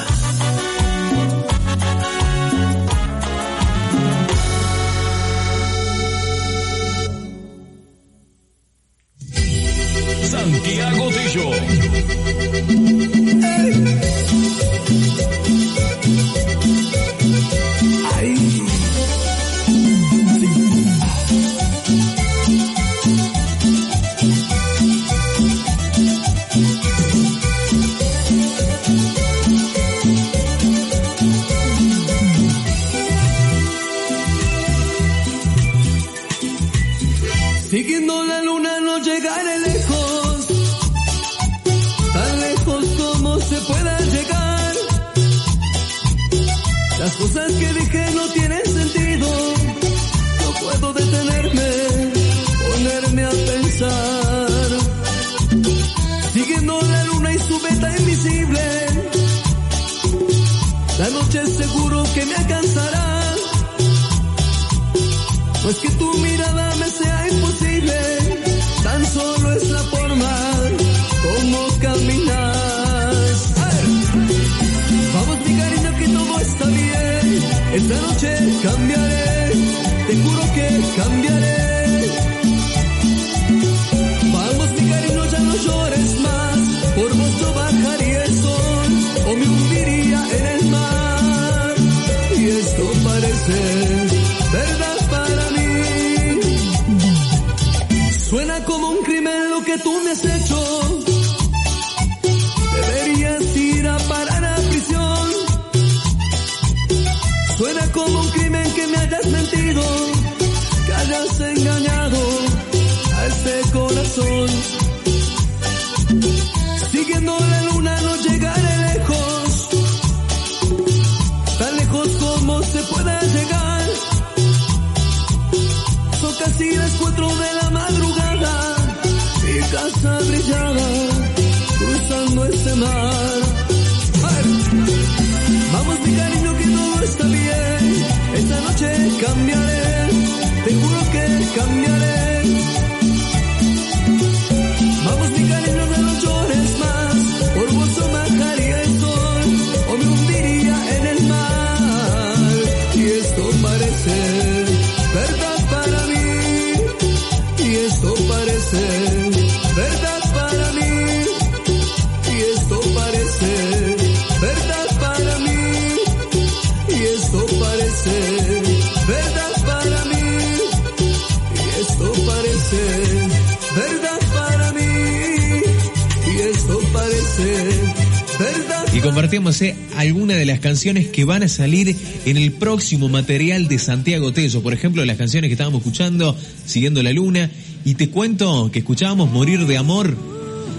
Y 179.00 179.02
compartimos 179.02 179.62
eh, 179.62 179.78
algunas 179.96 180.36
de 180.36 180.46
las 180.46 180.60
canciones 180.60 181.08
que 181.08 181.24
van 181.24 181.42
a 181.42 181.48
salir 181.48 181.96
en 182.26 182.36
el 182.36 182.52
próximo 182.52 183.08
material 183.08 183.70
de 183.70 183.80
Santiago 183.80 184.34
Tello. 184.34 184.62
Por 184.62 184.74
ejemplo, 184.74 185.06
las 185.06 185.16
canciones 185.16 185.48
que 185.48 185.54
estábamos 185.54 185.80
escuchando, 185.80 186.36
Siguiendo 186.66 187.02
la 187.02 187.14
Luna. 187.14 187.50
Y 187.86 187.96
te 187.96 188.10
cuento 188.10 188.70
que 188.74 188.80
escuchábamos 188.80 189.32
Morir 189.32 189.66
de 189.68 189.78
Amor. 189.78 190.18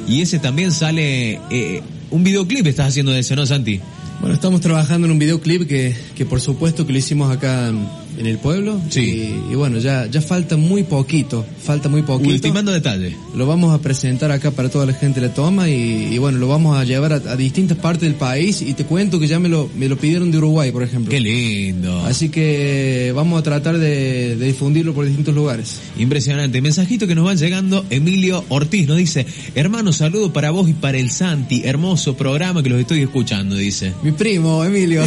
Y 0.06 0.20
ese 0.20 0.38
también 0.38 0.70
sale... 0.70 1.40
eh, 1.50 1.80
un 2.10 2.22
videoclip 2.22 2.66
estás 2.66 2.88
haciendo 2.88 3.12
de 3.12 3.20
ese, 3.20 3.34
¿no, 3.36 3.46
Santi? 3.46 3.80
Bueno, 4.20 4.34
estamos 4.34 4.60
trabajando 4.60 5.06
en 5.06 5.12
un 5.12 5.18
videoclip 5.18 5.66
que, 5.66 5.96
que 6.14 6.26
por 6.26 6.42
supuesto 6.42 6.86
que 6.86 6.92
lo 6.92 6.98
hicimos 6.98 7.34
acá 7.34 7.72
en 8.20 8.26
el 8.26 8.38
pueblo. 8.38 8.80
Sí. 8.90 9.00
Y, 9.00 9.52
y 9.52 9.54
bueno, 9.54 9.78
ya, 9.78 10.06
ya 10.06 10.20
falta 10.20 10.56
muy 10.56 10.82
poquito, 10.84 11.44
falta 11.62 11.88
muy 11.88 12.02
poquito. 12.02 12.34
Ultimando 12.34 12.70
detalle. 12.70 13.16
Lo 13.34 13.46
vamos 13.46 13.74
a 13.74 13.80
presentar 13.80 14.30
acá 14.30 14.50
para 14.50 14.68
toda 14.68 14.84
la 14.86 14.92
gente 14.92 15.20
de 15.20 15.28
la 15.28 15.34
toma 15.34 15.68
y, 15.68 16.08
y 16.12 16.18
bueno, 16.18 16.38
lo 16.38 16.46
vamos 16.48 16.76
a 16.76 16.84
llevar 16.84 17.14
a, 17.14 17.16
a 17.16 17.36
distintas 17.36 17.78
partes 17.78 18.02
del 18.02 18.14
país 18.14 18.60
y 18.60 18.74
te 18.74 18.84
cuento 18.84 19.18
que 19.18 19.26
ya 19.26 19.38
me 19.38 19.48
lo, 19.48 19.70
me 19.74 19.88
lo 19.88 19.96
pidieron 19.96 20.30
de 20.30 20.38
Uruguay, 20.38 20.70
por 20.70 20.82
ejemplo. 20.82 21.10
Qué 21.10 21.20
lindo. 21.20 22.04
Así 22.04 22.28
que 22.28 23.12
vamos 23.14 23.40
a 23.40 23.42
tratar 23.42 23.78
de, 23.78 24.36
de 24.36 24.46
difundirlo 24.46 24.92
por 24.92 25.06
distintos 25.06 25.34
lugares. 25.34 25.80
Impresionante. 25.98 26.60
Mensajito 26.60 27.06
que 27.06 27.14
nos 27.14 27.24
van 27.24 27.38
llegando. 27.38 27.84
Emilio 27.88 28.44
Ortiz 28.50 28.86
nos 28.86 28.98
dice, 28.98 29.26
hermano, 29.54 29.92
saludo 29.92 30.32
para 30.32 30.50
vos 30.50 30.68
y 30.68 30.74
para 30.74 30.98
el 30.98 31.10
Santi. 31.10 31.62
Hermoso 31.64 32.16
programa 32.16 32.62
que 32.62 32.68
los 32.68 32.80
estoy 32.80 33.00
escuchando, 33.00 33.56
dice. 33.56 33.94
Mi 34.02 34.12
primo, 34.12 34.62
Emilio. 34.64 35.02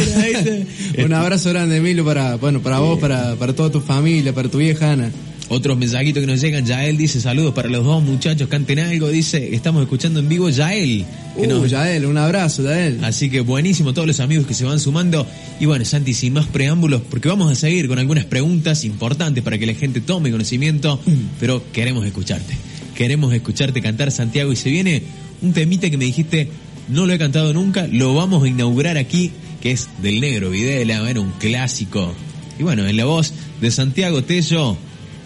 un 1.04 1.12
abrazo 1.12 1.50
grande, 1.50 1.76
Emilio, 1.76 2.04
para, 2.04 2.36
bueno, 2.36 2.60
para 2.60 2.80
vos, 2.80 2.98
para, 3.08 3.34
para 3.36 3.52
toda 3.52 3.70
tu 3.70 3.80
familia, 3.80 4.32
para 4.32 4.48
tu 4.48 4.56
vieja 4.58 4.92
Ana. 4.92 5.10
Otros 5.50 5.76
mensajitos 5.76 6.22
que 6.22 6.26
nos 6.26 6.40
llegan, 6.40 6.64
Yael 6.64 6.96
dice 6.96 7.20
saludos 7.20 7.52
para 7.52 7.68
los 7.68 7.84
dos 7.84 8.02
muchachos, 8.02 8.48
canten 8.48 8.78
algo, 8.78 9.10
dice, 9.10 9.54
estamos 9.54 9.82
escuchando 9.82 10.20
en 10.20 10.28
vivo 10.30 10.48
Yael. 10.48 11.04
Que 11.36 11.46
Uh, 11.46 11.60
nos- 11.60 11.70
Yael, 11.70 12.06
un 12.06 12.16
abrazo, 12.16 12.62
Yael. 12.62 13.04
Así 13.04 13.28
que 13.28 13.40
buenísimo 13.42 13.92
todos 13.92 14.08
los 14.08 14.20
amigos 14.20 14.46
que 14.46 14.54
se 14.54 14.64
van 14.64 14.80
sumando. 14.80 15.26
Y 15.60 15.66
bueno, 15.66 15.84
Santi, 15.84 16.14
sin 16.14 16.32
más 16.32 16.46
preámbulos, 16.46 17.02
porque 17.10 17.28
vamos 17.28 17.52
a 17.52 17.54
seguir 17.54 17.88
con 17.88 17.98
algunas 17.98 18.24
preguntas 18.24 18.84
importantes 18.84 19.44
para 19.44 19.58
que 19.58 19.66
la 19.66 19.74
gente 19.74 20.00
tome 20.00 20.30
conocimiento, 20.30 20.98
pero 21.38 21.62
queremos 21.74 22.06
escucharte. 22.06 22.54
Queremos 22.94 23.34
escucharte 23.34 23.82
cantar, 23.82 24.10
Santiago, 24.12 24.50
y 24.50 24.56
se 24.56 24.70
viene 24.70 25.02
un 25.42 25.52
temita 25.52 25.90
que 25.90 25.98
me 25.98 26.06
dijiste, 26.06 26.48
no 26.88 27.04
lo 27.04 27.12
he 27.12 27.18
cantado 27.18 27.52
nunca, 27.52 27.86
lo 27.86 28.14
vamos 28.14 28.44
a 28.44 28.48
inaugurar 28.48 28.96
aquí, 28.96 29.30
que 29.60 29.72
es 29.72 29.88
del 30.00 30.20
negro 30.22 30.48
Videla, 30.50 31.08
era 31.10 31.20
un 31.20 31.32
clásico. 31.32 32.14
Y 32.58 32.62
bueno, 32.62 32.86
en 32.86 32.96
la 32.96 33.04
voz 33.04 33.32
de 33.60 33.70
Santiago 33.70 34.22
Tello, 34.22 34.76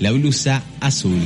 la 0.00 0.12
blusa 0.12 0.62
azul. 0.80 1.20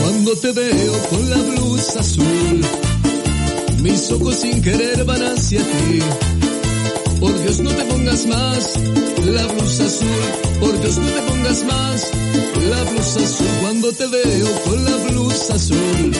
Cuando 0.00 0.36
te 0.36 0.52
veo 0.52 0.92
con 1.10 1.30
la 1.30 1.36
blusa 1.36 2.00
azul, 2.00 2.64
mis 3.82 4.10
ojos 4.12 4.36
sin 4.36 4.62
querer 4.62 5.04
van 5.04 5.22
hacia 5.22 5.60
ti. 5.60 5.98
Por 7.20 7.42
Dios 7.42 7.60
no 7.60 7.70
te 7.70 7.84
pongas 7.84 8.26
más 8.26 8.74
la 9.26 9.46
blusa 9.46 9.84
azul, 9.84 10.08
por 10.60 10.80
Dios 10.80 10.98
no 10.98 11.06
te 11.06 11.20
pongas 11.22 11.64
más 11.64 12.10
la 12.70 12.82
blusa 12.84 13.20
azul. 13.20 13.46
Cuando 13.60 13.92
te 13.92 14.06
veo 14.06 14.62
con 14.64 14.84
la 14.84 14.96
blusa 15.08 15.54
azul, 15.54 16.12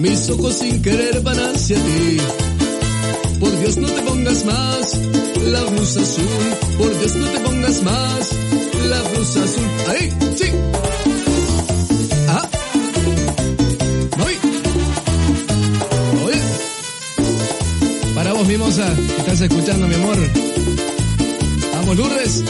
mis 0.00 0.30
ojos 0.30 0.54
sin 0.54 0.82
querer 0.82 1.20
van 1.20 1.38
hacia 1.38 1.76
ti. 1.76 2.16
Por 3.38 3.58
Dios 3.60 3.76
no 3.76 3.88
te 3.88 4.02
pongas 4.02 4.44
más 4.44 4.98
la 5.46 5.62
blusa 5.64 6.00
azul, 6.00 6.76
por 6.78 6.98
Dios 6.98 7.16
no 7.16 7.26
te 7.26 7.40
pongas 7.40 7.82
más 7.82 8.30
la 8.88 9.02
blusa 9.02 9.44
azul. 9.44 9.64
Ahí, 9.88 10.10
sí. 10.36 10.46
Ah. 12.28 12.48
Voy. 14.18 14.34
Voy. 16.22 16.34
Para 18.14 18.32
vos, 18.32 18.46
mimosa, 18.46 18.94
que 18.96 19.20
estás 19.20 19.40
escuchando, 19.42 19.86
mi 19.86 19.94
amor. 19.94 20.16
Vamos, 21.74 21.96
Lourdes. 21.96 22.44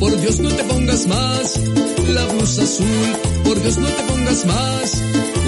Por 0.00 0.18
Dios 0.18 0.40
no 0.40 0.48
te 0.48 0.64
pongas 0.64 1.06
más 1.06 1.60
la 2.08 2.24
blusa 2.24 2.62
azul, 2.62 2.86
por 3.44 3.60
Dios 3.60 3.76
no 3.76 3.86
te 3.86 4.02
pongas 4.04 4.46
más 4.46 5.02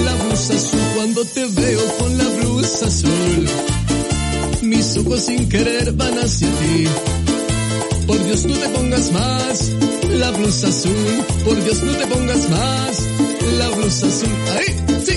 la 0.05 0.13
blusa 0.23 0.53
azul. 0.53 0.79
Cuando 0.93 1.25
te 1.25 1.45
veo 1.47 1.97
con 1.97 2.17
la 2.19 2.23
blusa 2.25 2.85
azul, 2.85 3.47
mis 4.61 4.95
ojos 4.97 5.21
sin 5.21 5.49
querer 5.49 5.91
van 5.93 6.19
hacia 6.19 6.47
ti. 6.47 6.87
Por 8.05 8.23
Dios 8.23 8.45
no 8.45 8.53
te 8.53 8.69
pongas 8.69 9.11
más 9.11 9.71
la 10.11 10.29
blusa 10.31 10.67
azul, 10.67 11.25
por 11.45 11.63
Dios 11.63 11.81
no 11.81 11.93
te 11.93 12.05
pongas 12.05 12.49
más 12.49 13.07
la 13.57 13.69
blusa 13.69 14.05
azul. 14.05 14.29
Ahí, 14.55 15.01
sí. 15.03 15.13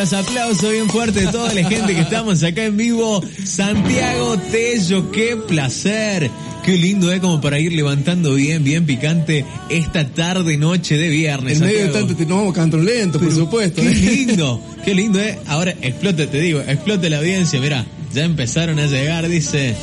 Los 0.00 0.14
aplausos 0.14 0.72
bien 0.72 0.88
fuertes 0.88 1.26
de 1.26 1.30
toda 1.30 1.52
la 1.52 1.68
gente 1.68 1.94
que 1.94 2.00
estamos 2.00 2.42
acá 2.42 2.64
en 2.64 2.78
vivo. 2.78 3.22
Santiago 3.44 4.38
Tello, 4.50 5.12
qué 5.12 5.36
placer. 5.36 6.30
Qué 6.64 6.78
lindo, 6.78 7.12
¿eh? 7.12 7.20
Como 7.20 7.42
para 7.42 7.58
ir 7.58 7.74
levantando 7.74 8.32
bien, 8.32 8.64
bien 8.64 8.86
picante 8.86 9.44
esta 9.68 10.08
tarde, 10.08 10.56
noche 10.56 10.96
de 10.96 11.10
viernes. 11.10 11.60
En 11.60 11.66
medio 11.66 11.84
de 11.84 11.88
tanto 11.90 12.16
te 12.16 12.24
tomamos 12.24 12.56
lento, 12.82 13.20
por 13.20 13.30
supuesto. 13.30 13.82
Qué 13.82 13.90
¿eh? 13.90 13.94
lindo, 13.94 14.62
qué 14.86 14.94
lindo, 14.94 15.20
¿eh? 15.20 15.38
Ahora 15.46 15.74
explota, 15.82 16.26
te 16.26 16.40
digo, 16.40 16.60
explota 16.60 17.10
la 17.10 17.18
audiencia, 17.18 17.60
mira, 17.60 17.84
ya 18.14 18.24
empezaron 18.24 18.78
a 18.78 18.86
llegar, 18.86 19.28
dice. 19.28 19.74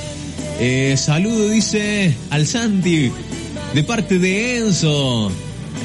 Eh, 0.59 0.95
saludo, 0.97 1.47
dice 1.47 2.15
al 2.31 2.47
Santi, 2.47 3.11
de 3.75 3.83
parte 3.83 4.17
de 4.17 4.57
Enzo. 4.57 5.31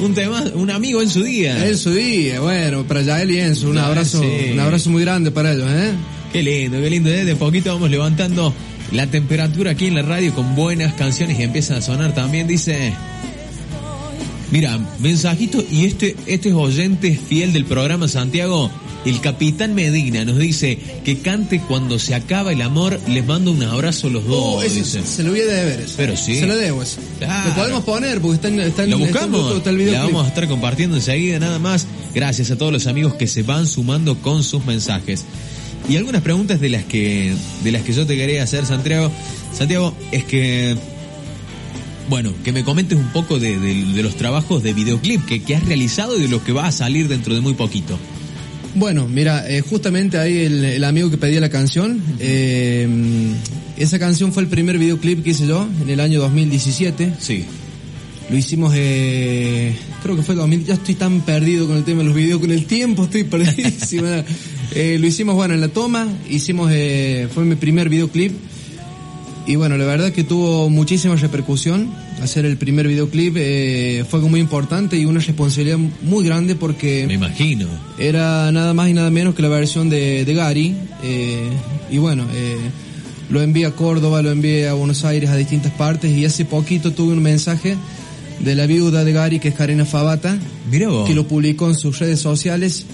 Un 0.03 0.15
tema, 0.15 0.43
un 0.55 0.69
amigo 0.69 1.01
en 1.01 1.09
su 1.09 1.23
día. 1.23 1.65
En 1.65 1.79
su 1.79 1.93
día, 1.93 2.41
bueno, 2.41 2.83
para 2.83 3.03
Yael 3.03 3.31
y 3.31 3.39
Enzo, 3.39 3.71
un 3.71 3.79
abrazo, 3.79 4.21
sí. 4.21 4.51
un 4.53 4.59
abrazo 4.59 4.91
muy 4.91 5.03
grande 5.03 5.31
para 5.31 5.53
ellos, 5.53 5.71
¿eh? 5.71 5.93
Qué 6.33 6.43
lindo, 6.43 6.81
qué 6.81 6.91
lindo. 6.91 7.09
¿eh? 7.09 7.25
De 7.25 7.37
poquito 7.37 7.73
vamos 7.73 7.89
levantando 7.89 8.53
la 8.91 9.07
temperatura 9.07 9.71
aquí 9.71 9.87
en 9.87 9.95
la 9.95 10.03
radio 10.03 10.35
con 10.35 10.57
buenas 10.57 10.95
canciones 10.95 11.39
y 11.39 11.45
empiezan 11.45 11.77
a 11.77 11.83
sonar 11.83 12.17
también. 12.17 12.49
Dice, 12.49 12.93
mira, 14.53 14.79
mensajito 15.01 15.65
y 15.69 15.87
este, 15.87 16.15
este 16.27 16.51
es 16.51 16.55
oyente 16.55 17.19
fiel 17.29 17.53
del 17.53 17.65
programa 17.65 18.07
Santiago. 18.07 18.71
El 19.05 19.21
capitán 19.21 19.75
Medina 19.75 20.25
nos 20.25 20.39
dice 20.39 20.79
que 21.05 21.19
cante 21.19 21.61
cuando 21.61 21.99
se 21.99 22.15
acaba 22.15 22.53
el 22.53 22.63
amor. 22.63 23.01
Les 23.09 23.27
mando 23.27 23.51
un 23.51 23.61
abrazo 23.65 24.07
a 24.07 24.11
los 24.11 24.25
dos. 24.25 24.39
Oh, 24.41 24.63
ese 24.63 24.85
se 24.85 25.23
lo 25.25 25.31
voy 25.31 25.41
a 25.41 25.47
deber 25.47 25.81
eso. 25.81 25.95
Pero 25.97 26.17
sí. 26.17 26.37
Se 26.37 26.47
lo 26.47 26.57
debo 26.57 26.85
eso. 26.85 26.99
Claro. 27.19 27.49
Lo 27.49 27.55
podemos 27.57 27.85
poner 27.85 28.21
porque 28.21 28.37
está 28.37 28.47
en, 28.47 28.61
está 28.61 28.85
en 28.85 28.91
Lo 28.91 28.99
está 28.99 29.09
en 29.09 29.13
buscamos. 29.13 29.41
YouTube, 29.41 29.59
está 29.59 29.71
el 29.71 29.93
La 29.93 30.05
vamos 30.05 30.25
a 30.25 30.29
estar 30.29 30.47
compartiendo 30.47 30.97
enseguida 30.97 31.41
nada 31.41 31.59
más. 31.59 31.89
Gracias 32.15 32.53
a 32.53 32.57
todos 32.57 32.73
los 32.73 32.87
amigos 32.87 33.15
que 33.15 33.27
se 33.27 33.43
van 33.43 33.67
sumando 33.67 34.19
con 34.19 34.45
sus 34.45 34.65
mensajes. 34.65 35.25
Y 35.89 35.97
algunas 35.97 36.23
preguntas 36.23 36.61
de 36.61 36.69
las 36.69 36.85
que 36.85 37.35
de 37.65 37.73
las 37.73 37.83
que 37.83 37.93
yo 37.93 38.07
te 38.07 38.17
quería 38.17 38.45
hacer, 38.45 38.67
Santiago. 38.67 39.11
Santiago, 39.53 39.95
es 40.13 40.23
que 40.25 40.77
bueno, 42.09 42.33
que 42.45 42.53
me 42.53 42.65
comentes 42.65 42.99
un 42.99 43.09
poco 43.13 43.39
de, 43.39 43.59
de- 43.59 43.85
de 43.95 44.03
los 44.03 44.17
trabajos 44.17 44.63
de 44.63 44.73
videoclip 44.73 45.25
que, 45.25 45.43
que 45.43 45.57
has 45.57 45.65
realizado 45.65 46.19
y 46.19 46.23
de 46.23 46.29
los 46.29 46.43
que 46.43 46.53
va 46.53 46.67
a 46.67 46.73
salir 46.73 47.09
dentro 47.09 47.35
de 47.35 47.41
muy 47.41 47.55
poquito. 47.55 47.99
Bueno, 48.75 49.07
mira, 49.07 49.49
eh, 49.51 49.61
justamente 49.61 50.19
ahí 50.19 50.39
el, 50.39 50.65
el 50.65 50.85
amigo 50.85 51.11
que 51.11 51.19
pedía 51.19 51.41
la 51.41 51.51
canción, 51.51 52.03
eh, 52.21 52.89
esa 53.77 53.99
canción 53.99 54.33
fue 54.33 54.43
el 54.43 54.49
primer 54.49 54.79
videoclip 54.79 55.23
que 55.23 55.31
hice 55.31 55.47
yo 55.47 55.69
en 55.83 55.91
el 55.91 56.01
año 56.01 56.21
2017. 56.21 57.15
Sí. 57.19 57.45
Lo 58.31 58.39
hicimos, 58.39 58.73
eh, 58.75 59.75
creo 60.03 60.17
que 60.17 60.23
fue 60.23 60.35
2000, 60.35 60.65
ya 60.65 60.75
estoy 60.75 60.95
tan 60.95 61.21
perdido 61.21 61.67
con 61.67 61.77
el 61.77 61.85
tema 61.85 61.99
de 62.01 62.07
los 62.07 62.15
videos, 62.15 62.41
con 62.41 62.51
el 62.51 62.65
tiempo 62.65 63.05
estoy 63.05 63.25
perdidísimo. 63.25 64.07
Eh, 64.75 64.97
lo 64.99 65.07
hicimos, 65.07 65.35
bueno, 65.35 65.53
en 65.53 65.61
la 65.61 65.69
toma, 65.69 66.09
hicimos, 66.31 66.71
eh, 66.73 67.29
fue 67.35 67.45
mi 67.45 67.57
primer 67.57 67.91
videoclip. 67.91 68.33
Y 69.47 69.57
bueno, 69.57 69.77
la 69.77 69.85
verdad 69.85 70.13
que 70.13 70.23
tuvo 70.23 70.71
muchísima 70.71 71.17
repercusión. 71.17 71.91
Hacer 72.23 72.45
el 72.47 72.57
primer 72.57 72.87
videoclip 72.87 73.35
eh, 73.37 74.05
fue 74.09 74.19
algo 74.19 74.29
muy 74.29 74.39
importante 74.39 74.97
y 74.97 75.05
una 75.05 75.19
responsabilidad 75.21 75.79
muy 76.03 76.25
grande 76.25 76.55
porque... 76.55 77.07
Me 77.09 77.15
imagino. 77.15 77.67
Era 77.99 78.53
nada 78.53 78.73
más 78.73 78.89
y 78.89 78.93
nada 78.93 79.11
menos 79.11 79.35
que 79.35 79.43
la 79.43 79.49
versión 79.49 79.91
de, 79.91 80.25
de 80.25 80.35
Gary. 80.35 80.77
eh, 81.03 81.49
y 81.91 81.99
bueno, 81.99 82.25
eh, 82.33 82.57
lo 83.31 83.43
envié 83.43 83.67
a 83.67 83.73
Córdoba, 83.73 84.23
lo 84.23 84.31
envié 84.31 84.69
a 84.69 84.75
Buenos 84.75 85.05
Aires, 85.05 85.29
a 85.31 85.37
distintas 85.37 85.73
partes. 85.73 86.17
Y 86.17 86.25
hace 86.25 86.45
poquito 86.45 86.93
tuve 86.93 87.13
un 87.15 87.23
mensaje 87.23 87.77
de 88.39 88.55
la 88.55 88.67
viuda 88.67 89.03
de 89.05 89.13
Gary, 89.13 89.41
que 89.41 89.49
es 89.49 89.55
Karina 89.55 89.85
Fabata, 89.85 90.39
Mira 90.71 90.89
vos. 90.89 91.09
que 91.09 91.15
lo 91.17 91.27
publicó 91.27 91.69
en 91.69 91.75
sus 91.77 91.99
redes 91.99 92.21
sociales. 92.21 92.87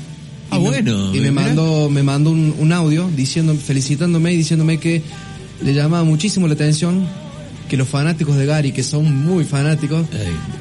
Ah, 0.50 0.56
Y 0.58 0.62
me- 0.62 0.68
bueno, 0.70 1.14
Y 1.14 1.20
me 1.20 1.30
mandó, 1.30 1.90
me 1.90 2.02
mandó 2.02 2.30
un, 2.30 2.54
un 2.58 2.72
audio 2.72 3.10
diciendo, 3.14 3.54
felicitándome 3.54 4.32
y 4.32 4.36
diciéndome 4.38 4.78
que 4.78 5.02
le 5.62 5.74
llamaba 5.74 6.04
muchísimo 6.04 6.46
la 6.46 6.54
atención 6.54 7.06
que 7.68 7.76
los 7.76 7.86
fanáticos 7.88 8.36
de 8.36 8.46
Gary, 8.46 8.72
que 8.72 8.82
son 8.82 9.14
muy 9.26 9.44
fanáticos, 9.44 10.06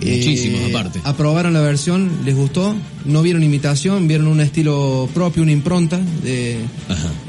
Ey, 0.02 0.18
muchísimos, 0.18 0.60
eh, 0.62 0.66
aparte. 0.70 1.00
Aprobaron 1.06 1.54
la 1.54 1.62
versión, 1.62 2.12
les 2.26 2.36
gustó, 2.36 2.76
no 3.06 3.22
vieron 3.22 3.44
imitación, 3.44 4.10
vieron 4.10 4.28
un 4.28 4.42
estilo 4.42 5.08
propio, 5.14 5.42
una 5.44 5.54
impronta, 5.54 6.00
de, 6.24 6.58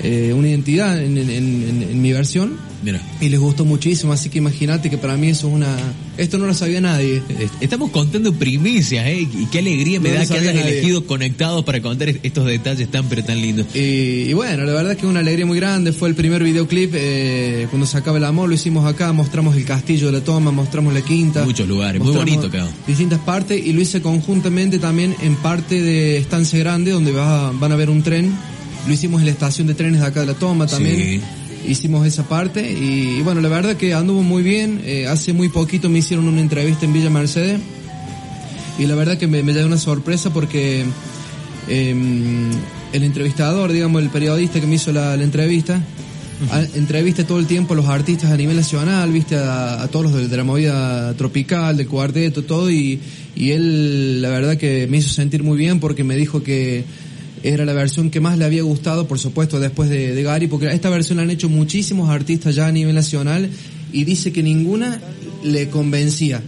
eh, 0.03 0.33
una 0.37 0.49
identidad 0.49 1.01
en, 1.01 1.17
en- 1.17 1.31
en- 1.31 1.87
en 1.91 2.03
mi 2.03 2.13
versión 2.13 2.57
Mira. 2.83 3.01
y 3.21 3.29
les 3.29 3.41
gustó 3.41 3.65
muchísimo, 3.65 4.13
así 4.13 4.29
que 4.31 4.39
imagínate 4.39 4.89
que 4.89 4.99
para 4.99 5.17
mí 5.17 5.29
eso 5.29 5.49
es 5.49 5.55
una... 5.55 5.77
Esto 6.17 6.39
no 6.39 6.47
lo 6.47 6.55
sabía 6.55 6.81
nadie. 6.81 7.23
Estamos 7.61 7.91
contando 7.91 8.33
primicias, 8.33 9.07
¿eh? 9.07 9.21
Y 9.21 9.47
qué 9.47 9.59
alegría 9.61 10.01
me 10.01 10.11
No 10.11 10.15
da 10.17 10.27
que 10.27 10.35
hayas 10.35 10.55
nadie. 10.55 10.71
elegido 10.79 11.05
conectados 11.07 11.65
para 11.65 11.81
contar 11.81 12.09
estos 12.23 12.45
detalles 12.47 12.89
tan 12.91 13.09
pero 13.09 13.25
tan 13.25 13.41
lindos. 13.41 13.67
Y, 13.75 14.29
y 14.29 14.33
bueno, 14.33 14.65
la 14.65 14.73
verdad 14.73 14.97
que 14.97 15.07
una 15.07 15.21
alegría 15.21 15.47
muy 15.47 15.59
grande, 15.59 15.93
fue 15.93 16.09
el 16.09 16.15
primer 16.15 16.43
videoclip, 16.43 16.93
eh, 16.95 17.67
cuando 17.71 17.87
se 17.87 17.97
acaba 17.99 18.19
el 18.19 18.25
amor 18.25 18.49
lo 18.49 18.55
hicimos 18.55 18.85
acá, 18.87 19.13
mostramos 19.13 19.57
el 19.57 19.65
castillo 19.65 20.07
de 20.07 20.13
la 20.19 20.25
toma, 20.25 20.51
mostramos 20.51 20.93
la 20.95 21.03
quinta. 21.03 21.45
Muchos 21.45 21.69
lugares, 21.69 22.01
muy 22.03 22.13
bonito 22.15 22.51
quedó. 22.51 22.69
Distintas 22.87 23.21
partes 23.21 23.65
y 23.65 23.73
lo 23.73 23.81
hice 23.81 24.01
conjuntamente 24.03 24.79
también 24.79 25.15
en 25.21 25.37
parte 25.37 25.81
de 25.81 26.19
Estancia 26.19 26.59
Grande, 26.59 26.91
donde 26.91 27.13
va- 27.13 27.53
van 27.53 27.73
a 27.73 27.77
ver 27.77 27.91
un 27.91 28.03
tren. 28.03 28.33
Lo 28.87 28.93
hicimos 28.95 29.21
en 29.21 29.27
la 29.27 29.33
estación 29.33 29.67
de 29.67 29.75
trenes 29.75 30.01
de 30.01 30.07
acá 30.07 30.21
de 30.21 30.27
la 30.27 30.35
toma 30.35 30.67
también. 30.67 30.97
Sí. 30.97 31.21
Hicimos 31.69 32.07
esa 32.07 32.27
parte 32.27 32.73
y, 32.73 33.19
y 33.19 33.23
bueno, 33.23 33.41
la 33.41 33.49
verdad 33.49 33.77
que 33.77 33.93
anduvo 33.95 34.23
muy 34.23 34.43
bien. 34.43 34.81
Eh, 34.85 35.07
hace 35.07 35.33
muy 35.33 35.49
poquito 35.49 35.89
me 35.89 35.99
hicieron 35.99 36.27
una 36.27 36.41
entrevista 36.41 36.87
en 36.87 36.93
Villa 36.93 37.11
Mercedes 37.11 37.61
y 38.79 38.87
la 38.87 38.95
verdad 38.95 39.19
que 39.19 39.27
me, 39.27 39.43
me 39.43 39.65
una 39.65 39.77
sorpresa 39.77 40.33
porque 40.33 40.85
eh, 41.69 41.95
el 42.93 43.03
entrevistador, 43.03 43.73
digamos, 43.73 44.03
el 44.03 44.09
periodista 44.09 44.61
que 44.61 44.67
me 44.67 44.77
hizo 44.77 44.93
la, 44.93 45.17
la 45.17 45.23
entrevista, 45.25 45.81
a- 46.51 46.63
entrevista 46.75 47.27
todo 47.27 47.39
el 47.39 47.47
tiempo 47.47 47.75
a 47.75 47.77
los 47.77 47.87
artistas 47.87 48.31
a 48.31 48.37
nivel 48.37 48.57
nacional, 48.57 49.13
viste, 49.13 49.37
a, 49.37 49.83
a 49.83 49.89
todos 49.89 50.07
los 50.07 50.15
de, 50.15 50.29
de 50.29 50.37
la 50.37 50.45
movida 50.45 51.13
tropical, 51.15 51.77
del 51.77 51.89
cuarteto, 51.89 52.45
todo, 52.45 52.71
y, 52.71 52.99
y 53.37 53.51
él 53.51 54.23
la 54.23 54.31
verdad 54.31 54.57
que 54.57 54.87
me 54.87 54.99
hizo 54.99 55.11
sentir 55.11 55.43
muy 55.43 55.59
bien 55.59 55.81
porque 55.81 56.05
me 56.05 56.17
dijo 56.17 56.43
que 56.43 56.85
era 57.43 57.65
la 57.65 57.73
versión 57.73 58.11
que 58.11 58.21
más 58.21 58.39
le 58.39 58.45
había 58.45 58.63
gustado, 58.63 59.07
por 59.09 59.19
supuesto, 59.19 59.59
después 59.61 59.89
de, 59.91 60.15
de 60.15 60.23
Gary, 60.23 60.47
porque 60.47 60.73
esta 60.73 60.91
versión 60.91 61.17
la 61.19 61.23
han 61.25 61.31
hecho 61.31 61.49
muchísimos 61.49 62.09
artistas 62.11 62.55
ya 62.55 62.67
a 62.67 62.73
nivel 62.73 62.95
nacional 62.95 63.49
y 63.93 64.05
dice 64.05 64.33
que 64.33 64.43
ninguna 64.43 65.01
le 65.45 65.69
convencía. 65.69 66.43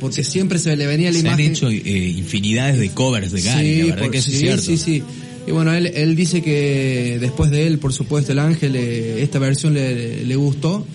Porque 0.00 0.22
siempre 0.24 0.58
se 0.58 0.76
le 0.76 0.86
venía 0.86 1.10
la 1.10 1.14
Se 1.20 1.20
han 1.20 1.26
imagen. 1.40 1.52
hecho 1.52 1.70
eh, 1.70 2.08
infinidades 2.18 2.78
de 2.78 2.90
covers 2.90 3.32
de 3.32 3.40
Gary, 3.40 3.78
la 3.78 3.84
verdad 3.86 4.02
por- 4.02 4.10
que 4.12 4.18
eso 4.18 4.30
sí, 4.30 4.36
es 4.36 4.40
cierto. 4.42 4.62
Sí, 4.62 4.76
sí. 4.76 5.02
Y 5.46 5.52
bueno, 5.52 5.72
él, 5.72 5.86
él 5.86 6.14
dice 6.16 6.42
que 6.42 7.18
después 7.20 7.50
de 7.50 7.66
él, 7.66 7.78
por 7.78 7.92
supuesto, 7.92 8.32
el 8.32 8.40
Ángel, 8.40 8.76
eh, 8.76 9.22
esta 9.22 9.38
versión 9.38 9.72
le, 9.74 10.24
le 10.24 10.36
gustó. 10.36 10.86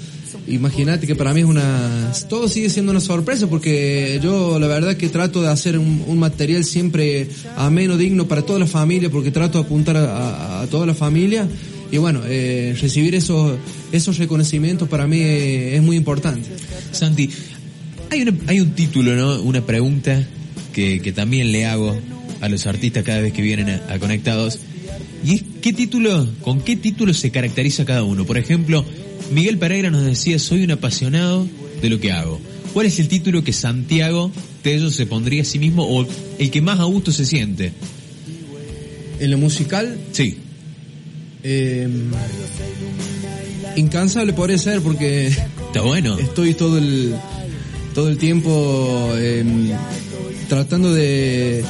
Imagínate 0.48 1.08
que 1.08 1.16
para 1.16 1.34
mí 1.34 1.42
es 1.42 1.46
una... 1.46 2.12
Todo 2.30 2.48
sigue 2.48 2.70
siendo 2.70 2.92
una 2.92 3.00
sorpresa 3.02 3.48
porque 3.48 4.20
yo 4.22 4.60
la 4.60 4.68
verdad 4.68 4.96
que 4.98 5.10
trato 5.10 5.42
de 5.42 5.50
hacer 5.50 5.78
un, 5.78 6.18
material 6.20 6.64
siempre 6.64 7.28
ameno, 7.56 7.98
digno 7.98 8.28
para 8.28 8.42
toda 8.42 8.60
la 8.60 8.68
familia 8.68 9.10
porque 9.10 9.32
trato 9.32 9.60
de 9.60 9.66
apuntar 9.66 9.98
a, 9.98 10.66
toda 10.70 10.86
la 10.86 10.94
familia. 10.94 11.48
Y 11.92 11.98
bueno, 11.98 12.22
eh, 12.26 12.76
recibir 12.80 13.16
esos, 13.16 13.58
esos 13.92 14.18
reconocimientos 14.18 14.88
para 14.88 15.08
mí 15.08 15.20
es 15.22 15.82
muy 15.82 15.98
importante. 15.98 16.50
Santi, 16.92 17.30
hay, 18.10 18.22
una- 18.22 18.38
hay 18.48 18.60
un 18.62 18.72
título, 18.72 19.16
¿no? 19.16 19.42
Una 19.42 19.66
pregunta 19.66 20.26
que, 20.74 21.02
que 21.02 21.12
también 21.12 21.52
le 21.52 21.66
hago 21.66 21.98
a 22.40 22.50
los 22.50 22.66
artistas 22.66 23.04
cada 23.04 23.22
vez 23.22 23.34
que 23.34 23.42
vienen 23.42 23.70
a, 23.70 23.94
a 23.94 24.00
Conectados. 24.00 24.60
Y 25.24 25.36
es, 25.36 25.44
¿qué 25.62 25.74
título, 25.74 26.28
con 26.42 26.62
qué 26.62 26.76
título 26.76 27.14
se 27.14 27.32
caracteriza 27.32 27.86
cada 27.86 28.04
uno? 28.04 28.26
Por 28.26 28.38
ejemplo, 28.38 28.84
Miguel 29.32 29.58
Pereira 29.58 29.90
nos 29.90 30.04
decía, 30.04 30.40
soy 30.40 30.64
un 30.64 30.72
apasionado 30.72 31.48
de 31.82 31.90
lo 31.90 32.00
que 32.00 32.12
hago. 32.12 32.40
¿Cuál 32.74 32.86
es 32.88 33.00
el 33.00 33.08
título 33.08 33.44
que 33.44 33.54
Santiago 33.54 34.32
Tello 34.64 34.90
se 34.92 35.06
pondría 35.06 35.42
a 35.42 35.46
sí 35.46 35.60
mismo 35.60 35.84
o 35.86 36.06
el 36.40 36.52
que 36.52 36.62
más 36.62 36.80
a 36.80 36.84
gusto 36.86 37.12
se 37.12 37.26
siente? 37.26 37.74
En 39.20 39.30
lo 39.32 39.38
musical, 39.38 39.98
Sí. 40.12 40.38
eh, 41.44 41.88
incansable 43.76 44.34
podría 44.34 44.58
ser 44.58 44.82
porque 44.82 45.28
Está 45.28 45.82
bueno. 45.82 46.18
estoy 46.18 46.54
todo 46.54 46.78
el 46.78 47.16
todo 47.94 48.10
el 48.10 48.18
tiempo 48.18 49.12
eh, 49.18 49.44
tratando 50.50 50.94
de 50.94 51.64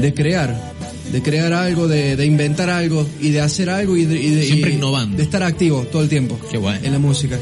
de 0.00 0.14
crear 0.14 0.74
de 1.12 1.22
crear 1.22 1.52
algo 1.52 1.86
de, 1.88 2.16
de 2.16 2.26
inventar 2.26 2.68
algo 2.70 3.06
y 3.20 3.30
de 3.30 3.40
hacer 3.40 3.70
algo 3.70 3.96
y 3.96 4.04
de, 4.04 4.20
y 4.20 4.30
de- 4.30 4.44
Siempre 4.46 4.72
y 4.72 4.74
innovando. 4.74 5.16
de 5.16 5.22
estar 5.22 5.42
activo 5.42 5.82
todo 5.90 6.02
el 6.02 6.08
tiempo 6.08 6.38
Qué 6.50 6.58
bueno. 6.58 6.80
en 6.82 6.92
la 6.92 6.98
música 6.98 7.38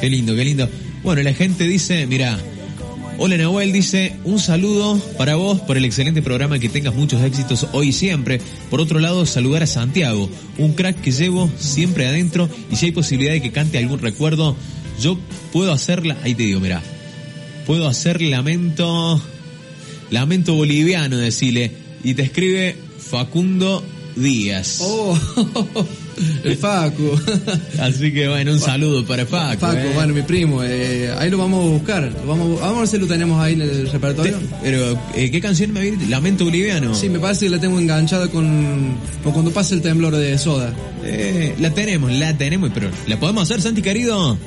Qué 0.00 0.08
lindo, 0.08 0.34
qué 0.34 0.44
lindo. 0.44 0.68
Bueno, 1.02 1.22
la 1.22 1.34
gente 1.34 1.64
dice, 1.64 2.06
mira, 2.06 2.38
hola 3.18 3.36
Nahuel, 3.36 3.70
dice, 3.72 4.14
un 4.24 4.38
saludo 4.38 4.98
para 5.18 5.34
vos 5.34 5.60
por 5.60 5.76
el 5.76 5.84
excelente 5.84 6.22
programa, 6.22 6.58
que 6.58 6.70
tengas 6.70 6.94
muchos 6.94 7.22
éxitos 7.22 7.66
hoy 7.72 7.88
y 7.88 7.92
siempre. 7.92 8.40
Por 8.70 8.80
otro 8.80 8.98
lado, 8.98 9.26
saludar 9.26 9.62
a 9.62 9.66
Santiago, 9.66 10.30
un 10.56 10.72
crack 10.72 11.00
que 11.02 11.10
llevo 11.12 11.50
siempre 11.58 12.06
adentro 12.06 12.48
y 12.72 12.76
si 12.76 12.86
hay 12.86 12.92
posibilidad 12.92 13.32
de 13.32 13.42
que 13.42 13.50
cante 13.50 13.76
algún 13.76 13.98
recuerdo, 13.98 14.56
yo 15.02 15.18
puedo 15.52 15.72
hacerla, 15.72 16.16
ahí 16.22 16.34
te 16.34 16.44
digo, 16.44 16.60
mira, 16.60 16.80
puedo 17.66 17.86
hacer 17.88 18.22
lamento, 18.22 19.20
lamento 20.10 20.54
boliviano, 20.54 21.16
decile, 21.18 21.72
y 22.02 22.14
te 22.14 22.22
escribe 22.22 22.76
Facundo 23.10 23.82
Díaz. 24.14 24.78
Oh, 24.82 25.18
el 26.44 26.56
Facu. 26.56 27.18
Así 27.80 28.12
que 28.12 28.28
bueno, 28.28 28.52
un 28.52 28.60
saludo 28.60 29.04
para 29.04 29.26
Facu. 29.26 29.60
Facu, 29.60 29.78
eh. 29.78 29.92
bueno, 29.94 30.14
mi 30.14 30.22
primo, 30.22 30.62
eh, 30.62 31.12
ahí 31.18 31.30
lo 31.30 31.38
vamos 31.38 31.66
a 31.66 31.68
buscar. 31.70 32.12
Vamos, 32.26 32.60
vamos, 32.60 32.76
a 32.76 32.80
ver 32.80 32.88
si 32.88 32.98
lo 32.98 33.06
tenemos 33.06 33.40
ahí 33.42 33.54
en 33.54 33.62
el 33.62 33.90
repertorio. 33.90 34.38
Pero, 34.62 34.98
eh, 35.14 35.30
¿qué 35.30 35.40
canción 35.40 35.72
me 35.72 35.80
vi? 35.80 36.06
Lamento 36.06 36.44
Boliviano. 36.44 36.94
Sí, 36.94 37.08
me 37.08 37.18
parece 37.18 37.46
que 37.46 37.50
la 37.50 37.60
tengo 37.60 37.80
enganchada 37.80 38.28
con, 38.28 38.96
con 39.24 39.32
cuando 39.32 39.50
pasa 39.50 39.74
el 39.74 39.82
temblor 39.82 40.14
de 40.14 40.38
soda. 40.38 40.72
Eh, 41.04 41.54
la 41.58 41.70
tenemos, 41.70 42.12
la 42.12 42.36
tenemos, 42.36 42.70
pero 42.72 42.90
¿la 43.06 43.18
podemos 43.18 43.42
hacer, 43.44 43.60
Santi 43.60 43.82
querido? 43.82 44.38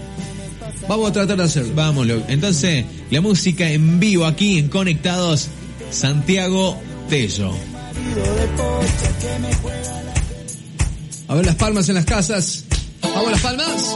Vamos 0.88 1.10
a 1.10 1.14
tratar 1.14 1.38
de 1.38 1.44
hacerlo. 1.44 1.74
Vámonos. 1.76 2.24
Entonces, 2.28 2.86
la 3.10 3.22
música 3.22 3.70
en 3.70 4.00
vivo 4.00 4.26
aquí 4.26 4.58
en 4.58 4.70
Conectados, 4.70 5.50
Santiago 5.92 6.78
Tello. 7.10 7.73
A 11.28 11.36
ver 11.36 11.46
las 11.46 11.56
palmas 11.56 11.90
en 11.90 11.96
las 11.96 12.06
casas. 12.06 12.64
Vamos 13.02 13.32
las 13.32 13.42
palmas. 13.42 13.96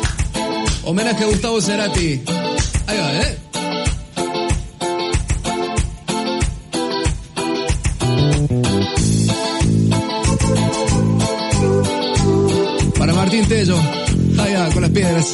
Homenaje 0.84 1.24
a 1.24 1.28
Gustavo 1.28 1.62
Cerati. 1.62 2.22
Ahí 2.88 2.98
va, 2.98 3.14
¿eh? 3.14 3.38
Para 12.98 13.14
Martín 13.14 13.48
Tello. 13.48 13.78
Ahí 14.40 14.54
va, 14.54 14.70
con 14.70 14.82
las 14.82 14.92
piedras. 14.92 15.34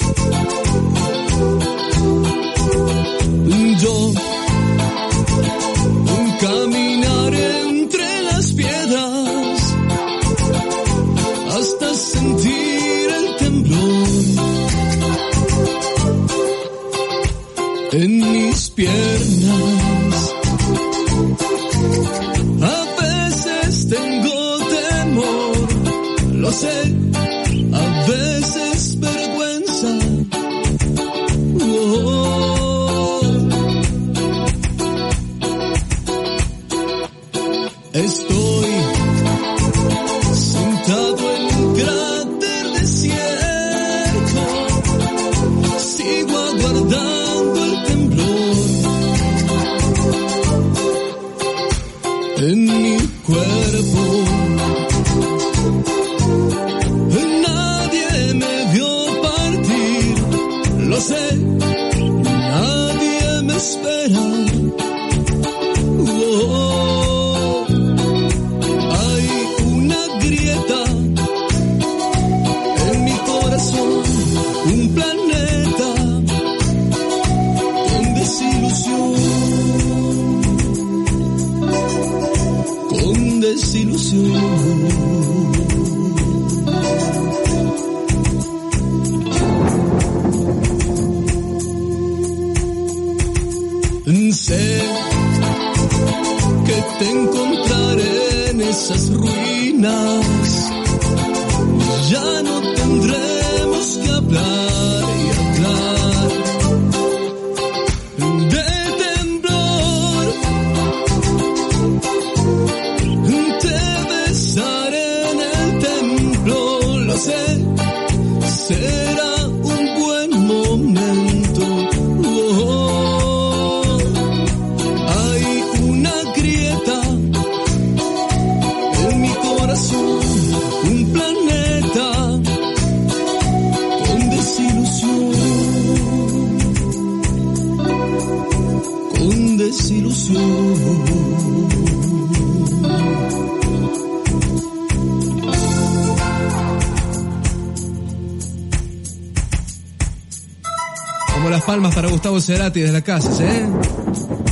Gustavo 152.33 152.41
Cerati 152.41 152.79
desde 152.79 152.93
la 152.93 153.01
casa, 153.01 153.29
¿eh? 153.43 154.42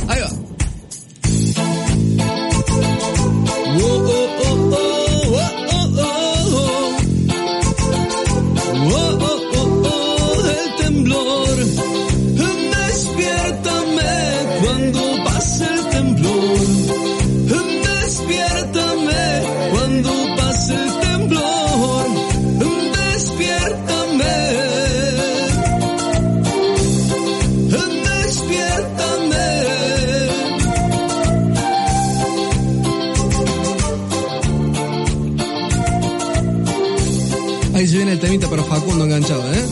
se 37.92 37.98
viene 37.98 38.12
el 38.12 38.20
temita, 38.20 38.48
pero 38.48 38.64
Facundo 38.64 39.04
enganchado, 39.04 39.52
¿eh? 39.52 39.66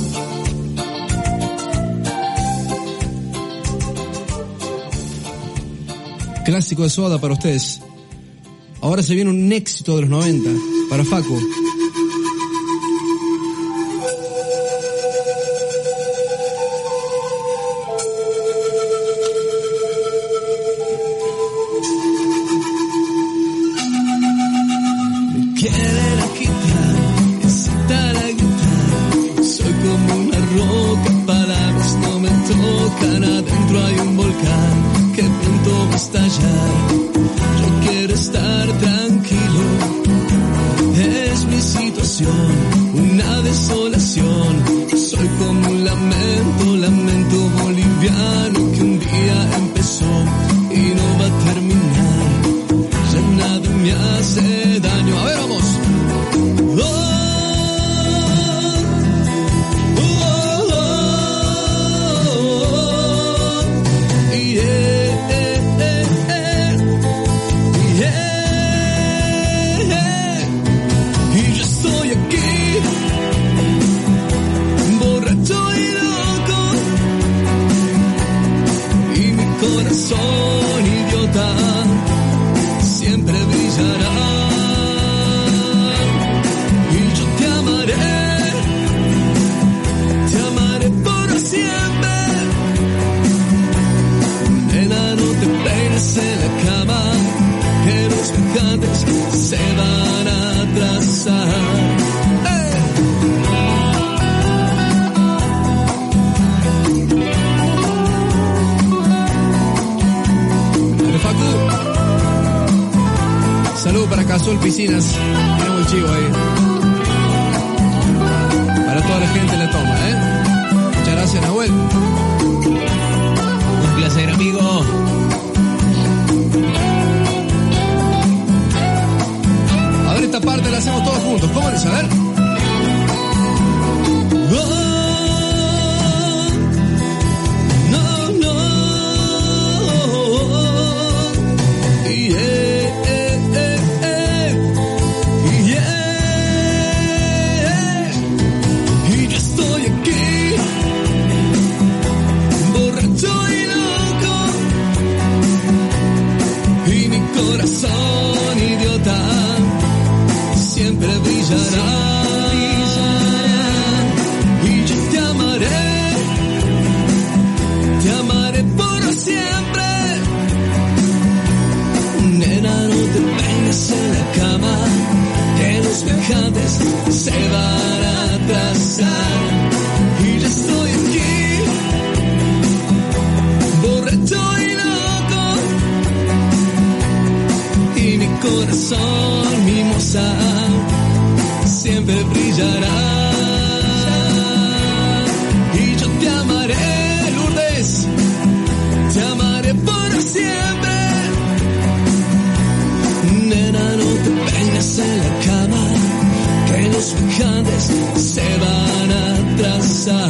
Clásico 6.44 6.83
de 6.83 6.90
soda 6.90 7.18
para 7.18 7.33
ustedes. 7.33 7.80
Ahora 8.83 9.02
se 9.02 9.14
viene 9.14 9.30
un 9.30 9.50
éxito 9.50 9.94
de 9.94 10.02
los 10.02 10.11
90 10.11 10.50
para 10.90 11.02
Facu. 11.02 11.40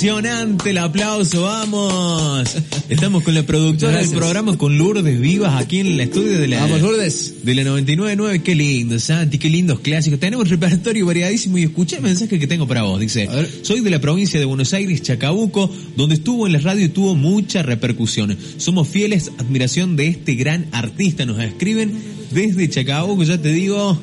Impresionante 0.00 0.70
el 0.70 0.78
aplauso, 0.78 1.42
vamos. 1.42 2.48
Estamos 2.88 3.24
con 3.24 3.34
la 3.34 3.42
productora 3.42 3.98
del 3.98 4.10
programa, 4.10 4.56
con 4.56 4.78
Lourdes 4.78 5.20
Vivas, 5.20 5.60
aquí 5.60 5.80
en 5.80 5.88
el 5.88 5.98
estudio 5.98 6.38
de 6.38 6.46
la, 6.46 6.60
Vamos, 6.60 6.82
Lourdes. 6.82 7.34
de 7.44 7.54
la 7.56 7.62
99.9. 7.64 8.42
Qué 8.44 8.54
lindo, 8.54 8.96
Santi, 9.00 9.38
qué 9.38 9.50
lindos 9.50 9.80
clásicos. 9.80 10.20
Tenemos 10.20 10.48
repertorio 10.50 11.04
variadísimo 11.04 11.58
y 11.58 11.64
escuché 11.64 11.96
el 11.96 12.02
mensaje 12.02 12.38
que 12.38 12.46
tengo 12.46 12.68
para 12.68 12.82
vos. 12.82 13.00
Dice, 13.00 13.28
soy 13.62 13.80
de 13.80 13.90
la 13.90 14.00
provincia 14.00 14.38
de 14.38 14.46
Buenos 14.46 14.72
Aires, 14.72 15.02
Chacabuco, 15.02 15.68
donde 15.96 16.14
estuvo 16.14 16.46
en 16.46 16.52
la 16.52 16.60
radio 16.60 16.84
y 16.84 16.90
tuvo 16.90 17.16
mucha 17.16 17.64
repercusión. 17.64 18.38
Somos 18.58 18.86
fieles, 18.86 19.32
admiración 19.38 19.96
de 19.96 20.06
este 20.06 20.36
gran 20.36 20.66
artista. 20.70 21.26
Nos 21.26 21.40
escriben 21.42 21.92
desde 22.30 22.68
Chacabuco, 22.68 23.24
ya 23.24 23.42
te 23.42 23.52
digo, 23.52 24.00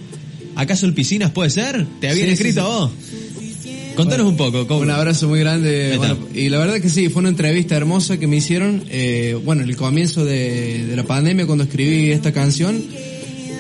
¿acaso 0.58 0.88
el 0.88 0.94
Piscinas 0.94 1.32
puede 1.32 1.52
ser? 1.52 1.88
¿Te 2.02 2.10
habían 2.10 2.28
Sí, 2.28 2.34
escrito 2.34 2.60
sí. 2.60 2.68
vos? 2.68 2.92
Contanos 3.96 4.28
un 4.28 4.38
poco. 4.38 4.68
¿cómo? 4.68 4.82
Un 4.82 4.90
abrazo 4.92 5.28
muy 5.28 5.40
grande. 5.40 5.96
Bueno, 5.98 6.18
y 6.34 6.50
la 6.50 6.60
verdad 6.60 6.80
que 6.82 6.90
sí, 6.90 7.10
fue 7.10 7.22
una 7.22 7.30
entrevista 7.30 7.76
hermosa 7.76 8.18
que 8.18 8.28
me 8.28 8.36
hicieron, 8.38 8.84
eh, 8.90 9.38
bueno, 9.44 9.64
en 9.64 9.70
el 9.70 9.76
comienzo 9.76 10.26
de, 10.26 10.86
de 10.86 10.96
la 10.96 11.04
pandemia 11.04 11.46
cuando 11.46 11.64
escribí 11.64 12.12
esta 12.12 12.32
canción. 12.32 12.84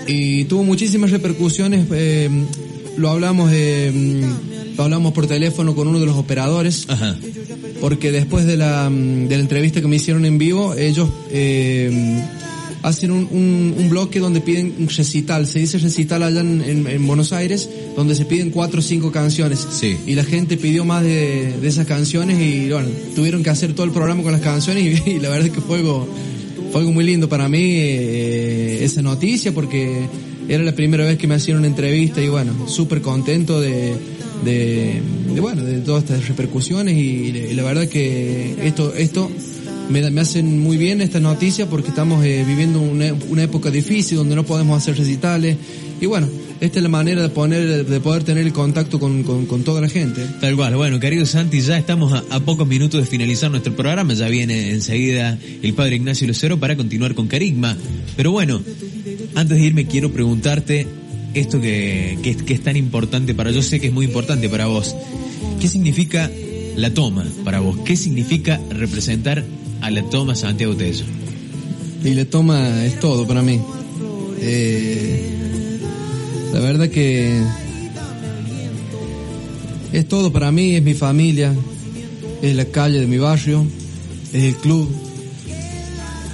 Y 0.08 0.44
tuvo 0.46 0.64
muchísimas 0.64 1.12
repercusiones. 1.12 1.88
eh, 1.92 2.30
lo 2.98 3.10
hablamos, 3.10 3.52
eh, 3.54 3.92
lo 4.78 4.84
hablamos 4.84 5.14
por 5.14 5.28
teléfono 5.28 5.76
con 5.76 5.88
uno 5.88 6.00
de 6.00 6.06
los 6.06 6.16
operadores. 6.18 6.86
Ajá. 6.88 7.18
porque 7.82 8.12
después 8.12 8.46
de 8.46 8.56
la, 8.58 8.90
mm, 8.90 9.28
de 9.28 9.36
la 9.36 9.42
entrevista 9.42 9.82
que 9.82 9.88
me 9.88 9.98
hicieron 9.98 10.26
en 10.26 10.38
vivo, 10.38 10.74
ellos 10.76 11.10
eh, 11.32 12.22
hacen 12.84 13.12
un, 13.12 13.28
un, 13.32 13.76
un 13.78 13.90
bloque 13.90 14.20
donde 14.20 14.40
piden 14.42 14.74
un 14.80 14.88
recital, 14.88 15.46
se 15.46 15.60
dice 15.60 15.78
recital 15.78 16.24
allá 16.24 16.40
en, 16.42 16.62
en- 16.62 16.88
en 16.88 17.06
Buenos 17.08 17.34
Aires, 17.34 17.68
donde 17.96 18.16
se 18.16 18.26
piden 18.26 18.50
cuatro 18.50 18.80
o 18.80 18.84
cinco 18.84 19.12
canciones. 19.12 19.66
Sí. 19.72 19.98
Y 20.06 20.16
la 20.16 20.24
gente 20.24 20.58
pidió 20.58 20.86
más 20.86 21.04
de, 21.04 21.54
de 21.60 21.68
esas 21.68 21.88
canciones 21.88 22.40
y 22.42 22.70
bueno, 22.70 22.90
tuvieron 23.16 23.44
que 23.44 23.50
hacer 23.50 23.74
todo 23.74 23.86
el 23.86 23.92
programa 23.92 24.24
con 24.24 24.32
las 24.32 24.42
canciones 24.42 24.84
y, 24.84 25.10
y 25.12 25.20
la 25.20 25.30
verdad 25.30 25.48
es 25.48 25.54
que 25.54 25.62
fue 25.62 25.78
algo, 25.78 26.08
fue 26.72 26.82
algo 26.82 26.92
muy 26.92 27.06
lindo 27.06 27.30
para 27.30 27.48
mí 27.48 27.62
eh, 27.62 28.84
esa 28.84 29.02
noticia 29.02 29.54
porque 29.54 30.08
era 30.48 30.64
la 30.64 30.74
primera 30.74 31.06
vez 31.06 31.18
que 31.18 31.28
me 31.28 31.36
hacían 31.36 31.58
una 31.58 31.68
entrevista 31.68 32.22
y 32.22 32.28
bueno, 32.28 32.68
súper 32.68 33.02
contento 33.02 33.60
de, 33.62 33.96
de, 34.44 35.02
de, 35.34 35.42
bueno, 35.42 35.64
de 35.64 35.80
todas 35.80 36.04
estas 36.04 36.28
repercusiones 36.28 36.96
y, 36.96 37.30
y 37.30 37.54
la 37.54 37.64
verdad 37.64 37.88
que 37.88 38.56
esto, 38.64 38.94
esto 38.94 39.32
me, 39.90 40.10
me 40.12 40.22
hacen 40.22 40.60
muy 40.60 40.78
bien 40.78 41.02
esta 41.02 41.20
noticia 41.20 41.68
porque 41.68 41.90
estamos 41.90 42.24
eh, 42.26 42.44
viviendo 42.46 42.80
una, 42.80 43.14
una 43.30 43.44
época 43.44 43.72
difícil 43.72 44.18
donde 44.18 44.36
no 44.36 44.44
podemos 44.44 44.78
hacer 44.78 44.98
recitales 44.98 45.58
y 46.00 46.06
bueno, 46.06 46.28
esta 46.60 46.80
es 46.80 46.84
la 46.84 46.90
manera 46.90 47.22
de 47.22 47.30
poner, 47.30 47.86
de 47.86 48.00
poder 48.00 48.24
tener 48.24 48.46
el 48.46 48.54
contacto 48.54 49.00
con, 49.00 49.24
con, 49.24 49.46
con 49.46 49.64
toda 49.64 49.82
la 49.82 49.90
gente. 49.90 50.26
Tal 50.40 50.56
cual. 50.56 50.76
Bueno, 50.76 51.00
querido 51.00 51.26
Santi, 51.26 51.62
ya 51.62 51.78
estamos 51.78 52.14
a, 52.14 52.24
a 52.30 52.40
pocos 52.40 52.68
minutos 52.68 53.02
de 53.02 53.08
finalizar 53.08 53.52
nuestro 53.52 53.76
programa. 53.76 54.14
Ya 54.14 54.28
viene 54.28 54.72
enseguida 54.72 55.38
el 55.62 55.74
padre 55.74 55.98
Ignacio 55.98 56.28
Lucero 56.28 56.60
para 56.60 56.76
continuar 56.76 57.16
con 57.16 57.28
Carigma. 57.28 57.78
Pero 58.16 58.32
bueno, 58.32 58.62
antes 59.36 59.58
de 59.58 59.64
irme 59.64 59.86
quiero 59.86 60.12
preguntarte 60.12 60.88
esto 61.34 61.60
que, 61.60 62.18
que 62.46 62.54
es 62.54 62.62
tan 62.62 62.78
importante 62.78 63.34
para... 63.34 63.52
Yo 63.52 63.62
sé 63.62 63.80
que 63.80 63.88
es 63.88 63.94
muy 63.94 64.06
importante 64.06 64.48
para 64.48 64.68
vos. 64.68 64.96
¿Qué 65.60 65.68
significa 65.68 66.32
la 66.78 66.94
toma 66.94 67.26
para 67.44 67.60
vos? 67.60 67.78
¿Qué 67.86 67.98
significa 67.98 68.60
representar 68.70 69.44
a 69.82 69.92
la 69.92 70.04
toma 70.10 70.36
Santiago 70.36 70.76
Tello? 70.76 71.06
Y 72.04 72.14
la 72.14 72.26
toma 72.26 72.86
es 72.86 73.00
todo 73.00 73.28
para 73.28 73.42
mí. 73.42 73.60
Eh, 74.40 75.32
la 76.54 76.60
verdad 76.60 76.90
que 76.90 77.42
es 79.92 80.08
todo 80.08 80.32
para 80.32 80.52
mí, 80.52 80.76
es 80.76 80.84
mi 80.84 80.94
familia, 80.94 81.54
es 82.42 82.56
la 82.56 82.66
calle 82.66 83.00
de 83.00 83.08
mi 83.08 83.18
barrio, 83.18 83.66
es 84.34 84.44
el 84.44 84.56
club, 84.56 84.90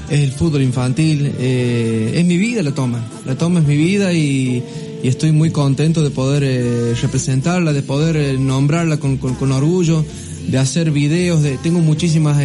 es 0.09 0.19
el 0.21 0.31
fútbol 0.31 0.61
infantil, 0.63 1.31
eh, 1.39 2.13
es 2.15 2.25
mi 2.25 2.37
vida 2.37 2.63
la 2.63 2.73
toma. 2.73 3.05
La 3.25 3.35
toma 3.37 3.59
es 3.59 3.65
mi 3.67 3.77
vida 3.77 4.13
y, 4.13 4.63
y 5.03 5.07
estoy 5.07 5.31
muy 5.31 5.51
contento 5.51 6.03
de 6.03 6.09
poder 6.09 6.43
eh, 6.45 6.95
representarla, 7.01 7.71
de 7.71 7.81
poder 7.83 8.15
eh, 8.17 8.37
nombrarla 8.37 8.97
con, 8.97 9.17
con- 9.17 9.35
con 9.35 9.51
orgullo, 9.51 10.03
de 10.47 10.57
hacer 10.57 10.89
videos, 10.91 11.43
de, 11.43 11.57
tengo 11.57 11.79
muchísimas 11.79 12.41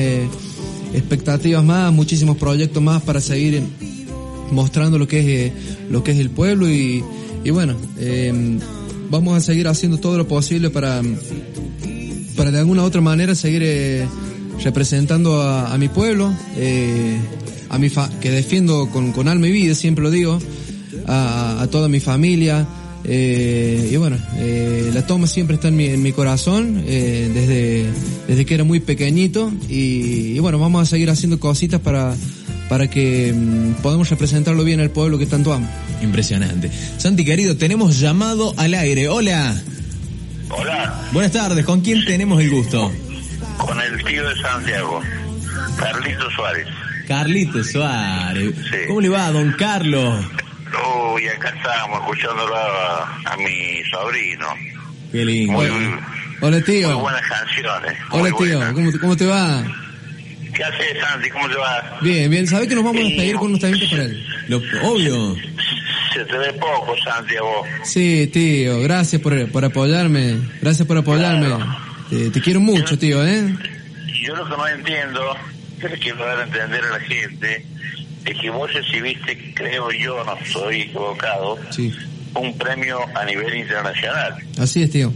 expectativas 0.92 1.64
más, 1.64 1.92
muchísimos 1.92 2.36
proyectos 2.36 2.82
más 2.82 3.02
para 3.02 3.20
seguir 3.22 3.62
mostrando 4.52 4.98
lo 4.98 5.08
que 5.08 5.46
es 5.46 5.52
lo 5.90 6.04
que 6.04 6.12
es 6.12 6.18
el 6.18 6.28
pueblo 6.30 6.70
y, 6.70 7.02
y 7.46 7.50
bueno, 7.50 7.76
eh, 7.98 8.58
vamos 9.08 9.36
a 9.36 9.40
seguir 9.40 9.68
haciendo 9.68 9.98
todo 9.98 10.18
lo 10.18 10.26
posible 10.26 10.68
para 10.68 11.00
para 12.36 12.50
de 12.50 12.58
alguna 12.58 12.82
u 12.82 12.84
otra 12.84 13.00
manera 13.00 13.34
seguir 13.34 13.62
eh, 13.64 14.06
representando 14.62 15.40
a, 15.40 15.76
mi 15.78 15.88
pueblo, 15.88 16.32
eh, 16.56 17.16
a 17.68 17.78
mi 17.78 17.88
fa 17.88 18.10
que 18.20 18.30
defiendo 18.30 18.90
con, 18.90 19.12
con, 19.12 19.28
alma 19.28 19.48
y 19.48 19.52
vida, 19.52 19.74
siempre 19.74 20.02
lo 20.02 20.10
digo, 20.10 20.38
a, 21.06 21.66
toda 21.70 21.88
mi 21.88 22.00
familia. 22.00 22.66
Eh, 23.08 23.90
y 23.92 23.96
bueno, 23.96 24.16
la 24.92 25.06
toma 25.06 25.28
siempre 25.28 25.54
está 25.54 25.68
en 25.68 25.76
mi, 25.76 25.86
en 25.86 26.02
mi 26.02 26.10
corazón 26.10 26.84
desde, 26.84 27.86
desde 28.26 28.44
que 28.44 28.54
era 28.54 28.64
muy 28.64 28.80
pequeñito 28.80 29.52
y, 29.68 30.40
bueno, 30.40 30.58
vamos 30.58 30.82
a 30.82 30.86
seguir 30.86 31.08
haciendo 31.10 31.38
cositas 31.38 31.80
para, 31.80 32.16
para 32.68 32.88
que 32.88 33.32
mm, 33.32 33.82
podamos 33.82 34.10
representarlo 34.10 34.64
bien 34.64 34.80
al 34.80 34.90
pueblo 34.90 35.18
que 35.18 35.26
tanto 35.26 35.52
amo. 35.52 35.68
Impresionante. 36.02 36.70
Santi 36.98 37.24
querido, 37.24 37.56
tenemos 37.56 37.98
llamado 37.98 38.54
al 38.56 38.74
aire. 38.74 39.08
Hola. 39.08 39.56
Hola. 40.50 41.02
Buenas 41.12 41.32
tardes, 41.32 41.64
¿con 41.64 41.80
quién 41.80 42.04
tenemos 42.04 42.40
el 42.40 42.50
gusto? 42.50 42.92
Con 43.58 43.80
el 43.80 44.04
tío 44.04 44.28
de 44.28 44.36
Santiago, 44.40 45.00
Carlito 45.76 46.30
Suárez. 46.30 46.68
Carlito 47.08 47.64
Suárez. 47.64 48.54
¿Cómo 48.86 49.00
le 49.00 49.08
va, 49.08 49.30
don 49.30 49.52
Carlos? 49.52 50.24
Uy, 51.14 51.26
acá 51.28 51.48
estábamos 51.48 52.00
escuchándolo 52.00 52.54
a, 52.56 53.36
mi 53.38 53.82
sobrino. 53.90 54.46
Qué 55.10 55.24
lindo. 55.24 55.52
Muy, 55.52 55.68
Hola, 56.40 56.60
tío. 56.60 56.90
Muy 56.90 57.00
buenas 57.00 57.22
canciones. 57.28 57.98
Hola, 58.10 58.30
tío. 58.36 58.74
¿Cómo, 58.74 58.90
¿Cómo, 59.00 59.16
te 59.16 59.26
va? 59.26 59.64
¿Qué 60.56 60.64
haces, 60.64 60.98
Santi? 61.00 61.28
¿Cómo 61.28 61.48
te 61.48 61.56
va? 61.56 61.98
Bien, 62.00 62.30
bien. 62.30 62.46
¿Sabes 62.46 62.66
que 62.66 62.74
nos 62.74 62.84
vamos 62.84 63.02
a 63.02 63.04
despedir 63.04 63.36
con 63.36 63.50
nuestra 63.50 63.68
gente 63.68 63.86
para 63.90 64.04
él? 64.04 64.26
Lo, 64.48 64.56
obvio. 64.84 65.36
Se 66.14 66.24
te 66.24 66.38
ve 66.38 66.52
poco, 66.54 66.94
Santiago. 67.04 67.62
Sí, 67.84 68.30
tío. 68.32 68.80
Gracias 68.80 69.20
por, 69.20 69.50
por 69.52 69.64
apoyarme. 69.66 70.38
Gracias 70.62 70.88
por 70.88 70.96
apoyarme. 70.96 71.48
Te, 72.08 72.40
quiero 72.40 72.60
mucho, 72.60 72.98
tío, 72.98 73.24
¿eh? 73.26 73.54
Yo 74.24 74.34
lo 74.34 74.48
que 74.48 74.56
no 74.56 74.66
entiendo, 74.68 75.36
que 75.78 75.88
le 75.90 75.98
quiero 75.98 76.24
dar 76.24 76.38
a 76.38 76.44
entender 76.44 76.84
a 76.84 76.98
la 76.98 77.00
gente, 77.00 77.66
es 78.24 78.38
que 78.38 78.50
vos 78.50 78.72
recibiste, 78.72 79.52
creo 79.54 79.90
yo, 79.90 80.24
no 80.24 80.36
estoy 80.38 80.82
equivocado, 80.82 81.58
un 82.34 82.56
premio 82.56 83.00
a 83.14 83.24
nivel 83.24 83.56
internacional. 83.56 84.36
Así 84.58 84.84
es, 84.84 84.90
tío. 84.90 85.12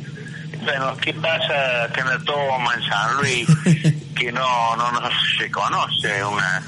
Bueno, 0.64 0.96
¿qué 0.98 1.14
pasa 1.14 1.88
que 1.94 2.00
en 2.00 2.08
el 2.08 2.24
toma 2.24 2.74
en 2.74 2.82
San 2.82 3.16
Luis 3.16 3.48
que 4.20 4.30
no, 4.30 4.76
no, 4.76 4.92
no 4.92 5.10
se 5.38 5.50
conoce 5.50 6.22
una, 6.22 6.62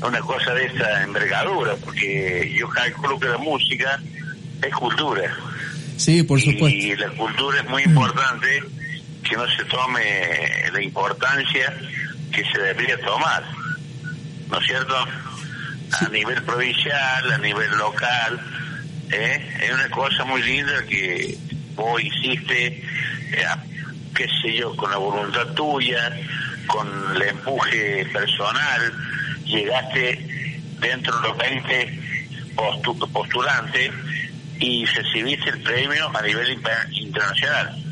una 0.00 0.20
cosa 0.20 0.54
de 0.54 0.64
esta 0.64 1.02
envergadura? 1.02 1.74
Porque 1.76 2.54
yo 2.58 2.68
calculo 2.70 3.20
que 3.20 3.28
la 3.28 3.38
música 3.38 4.00
es 4.62 4.74
cultura. 4.74 5.36
Sí, 5.98 6.22
por 6.22 6.40
supuesto. 6.40 6.68
Y 6.68 6.96
la 6.96 7.10
cultura 7.10 7.60
es 7.60 7.68
muy 7.68 7.82
importante 7.82 8.62
que 9.22 9.36
no 9.36 9.46
se 9.46 9.64
tome 9.64 10.00
la 10.72 10.82
importancia 10.82 11.76
que 12.32 12.42
se 12.44 12.58
debería 12.60 12.98
tomar, 13.00 13.44
¿no 14.48 14.58
es 14.58 14.66
cierto? 14.66 14.94
A 16.00 16.08
nivel 16.08 16.42
provincial, 16.44 17.32
a 17.32 17.38
nivel 17.38 17.70
local, 17.76 18.40
¿eh? 19.10 19.58
es 19.62 19.70
una 19.70 19.88
cosa 19.90 20.24
muy 20.24 20.42
linda 20.42 20.84
que 20.88 21.36
vos 21.74 22.02
hiciste, 22.02 22.66
eh, 22.66 23.46
qué 24.14 24.26
sé 24.42 24.54
yo, 24.54 24.74
con 24.76 24.90
la 24.90 24.96
voluntad 24.96 25.46
tuya, 25.54 26.12
con 26.66 26.88
el 27.14 27.22
empuje 27.22 28.06
personal, 28.12 28.92
llegaste 29.44 30.60
dentro 30.80 31.16
de 31.20 31.28
los 31.28 31.36
20 31.36 32.00
postulantes 33.12 33.92
y 34.58 34.84
recibiste 34.86 35.50
el 35.50 35.62
premio 35.62 36.10
a 36.14 36.22
nivel 36.22 36.58
internacional 36.90 37.86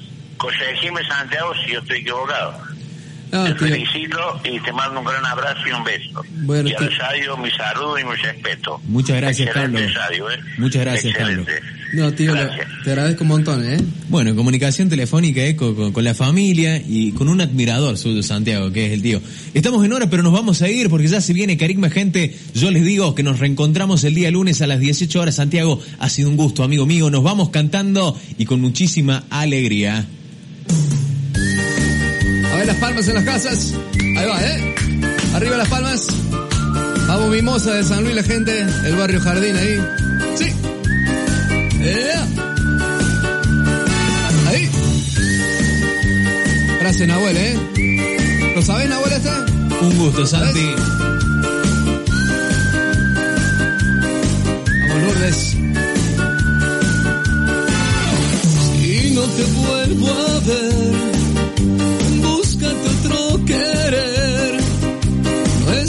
decime 0.59 1.05
Santiago 1.07 1.55
si 1.55 1.73
yo 1.73 1.81
estoy 1.81 1.99
equivocado. 1.99 2.74
Te 3.43 3.55
felicito 3.55 4.41
y 4.45 4.61
te 4.61 4.73
mando 4.73 5.01
un 5.01 5.07
gran 5.07 5.27
abrazo 5.27 5.61
y 5.67 5.73
un 5.73 5.85
beso. 5.85 6.25
Bueno, 6.45 6.69
y 6.69 6.75
al 6.75 6.85
ensayo, 6.85 7.37
mi 7.37 7.51
saludo 7.51 7.99
y 7.99 8.05
mi 8.05 8.15
respeto. 8.15 8.81
Muchas 8.85 9.17
gracias, 9.17 9.53
Carlos. 9.53 9.81
¿eh? 9.83 10.39
Muchas 10.59 10.83
gracias, 10.83 11.17
Carlos. 11.17 11.47
No, 11.95 12.13
tío, 12.13 12.35
te 12.83 12.91
agradezco 12.91 13.23
un 13.23 13.29
montón, 13.29 13.65
¿eh? 13.65 13.77
Bueno, 14.09 14.35
comunicación 14.35 14.89
telefónica 14.89 15.45
¿eh? 15.45 15.55
con, 15.55 15.93
con, 15.93 16.03
la 16.03 16.15
familia 16.15 16.77
y 16.77 17.13
con 17.13 17.29
un 17.29 17.41
admirador 17.41 17.97
suyo, 17.97 18.23
Santiago, 18.23 18.73
que 18.73 18.87
es 18.87 18.93
el 18.93 19.03
tío. 19.03 19.21
Estamos 19.55 19.85
en 19.85 19.93
hora, 19.93 20.11
pero 20.11 20.23
nos 20.23 20.33
vamos 20.33 20.61
a 20.63 20.69
ir 20.69 20.91
porque 20.91 21.07
ya 21.07 21.21
se 21.21 21.33
viene 21.33 21.57
Carigma, 21.57 21.91
gente. 21.91 22.37
Yo 22.55 22.71
les 22.73 22.85
digo 22.85 23.15
que 23.15 23.23
nos 23.23 23.39
reencontramos 23.39 24.03
el 24.05 24.15
día 24.15 24.31
lunes 24.31 24.61
a 24.61 24.67
las 24.67 24.81
18 24.81 25.21
horas. 25.21 25.37
Santiago, 25.37 25.81
ha 26.01 26.09
sido 26.09 26.31
un 26.31 26.37
gusto, 26.37 26.65
amigo 26.65 26.85
mío. 26.85 27.11
Nos 27.11 27.23
vamos 27.23 27.51
cantando 27.51 28.19
y 28.39 28.45
con 28.45 28.61
muchísima 28.61 29.25
alegría. 29.31 30.07
Palmas 32.85 33.09
en 33.09 33.15
las 33.15 33.25
casas. 33.25 33.75
Ahí 33.99 34.27
va, 34.27 34.43
¿eh? 34.43 34.75
Arriba 35.35 35.57
las 35.57 35.69
palmas. 35.69 36.07
Vamos 37.09 37.31
Mimosa 37.31 37.73
de 37.77 37.83
San 37.83 38.05
Luis, 38.05 38.15
la 38.15 38.23
gente. 38.23 38.61
El 38.61 38.97
barrio 38.97 39.23
Jardín 39.23 39.57
ahí. 39.57 39.81
Sí. 40.37 40.53
Ahí. 44.49 44.71
Gracias, 46.79 47.09
Nahuel, 47.09 47.37
¿eh? 47.39 48.53
¿Lo 48.55 48.61
sabes, 48.61 48.87
Nahuel, 48.91 49.13
este? 49.15 49.31
Un 49.81 49.99
gusto, 49.99 50.27
Santi. 50.27 50.75
Vamos, 54.89 55.03
Lourdes. 55.05 55.57
Si 58.83 59.11
no 59.15 59.23
te 59.23 59.43
vuelvo 59.43 60.09
a 60.11 60.39
ver 60.41 61.14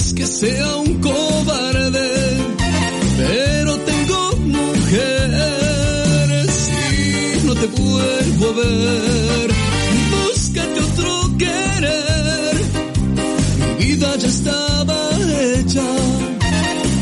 es 0.05 0.13
que 0.13 0.27
sea 0.27 0.75
un 0.77 1.01
cobarde, 1.01 2.09
pero 3.17 3.77
tengo 3.79 4.35
mujer. 4.37 5.31
Si 6.49 7.47
no 7.47 7.55
te 7.55 7.67
vuelvo 7.67 8.45
a 8.45 8.53
ver, 8.61 9.49
búscate 10.11 10.79
otro 10.89 11.37
querer. 11.39 12.55
Mi 13.79 13.85
vida 13.85 14.15
ya 14.17 14.27
estaba 14.27 14.97
hecha, 15.41 15.87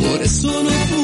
por 0.01 0.21
eso 0.21 0.63
no 0.63 0.69
pudo 0.89 1.02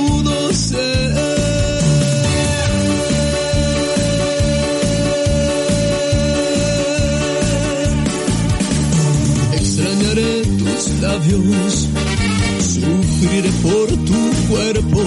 sufriré 12.60 13.52
por 13.62 13.88
tu 13.88 14.48
cuerpo, 14.50 15.02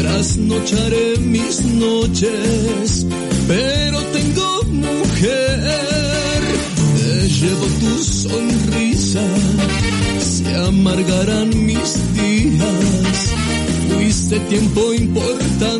trasnocharé 0.00 1.18
mis 1.18 1.64
noches, 1.64 3.06
pero 3.48 4.00
tengo 4.12 4.62
mujer, 4.64 6.42
te 6.96 7.28
llevo 7.28 7.66
tu 7.80 8.04
sonrisa, 8.04 9.22
se 10.20 10.54
amargarán 10.56 11.48
mis 11.66 12.14
días, 12.14 13.34
fuiste 13.88 14.38
tiempo 14.40 14.94
importante, 14.94 15.79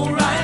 oh. 0.00 0.08
O'Reilly. 0.08 0.39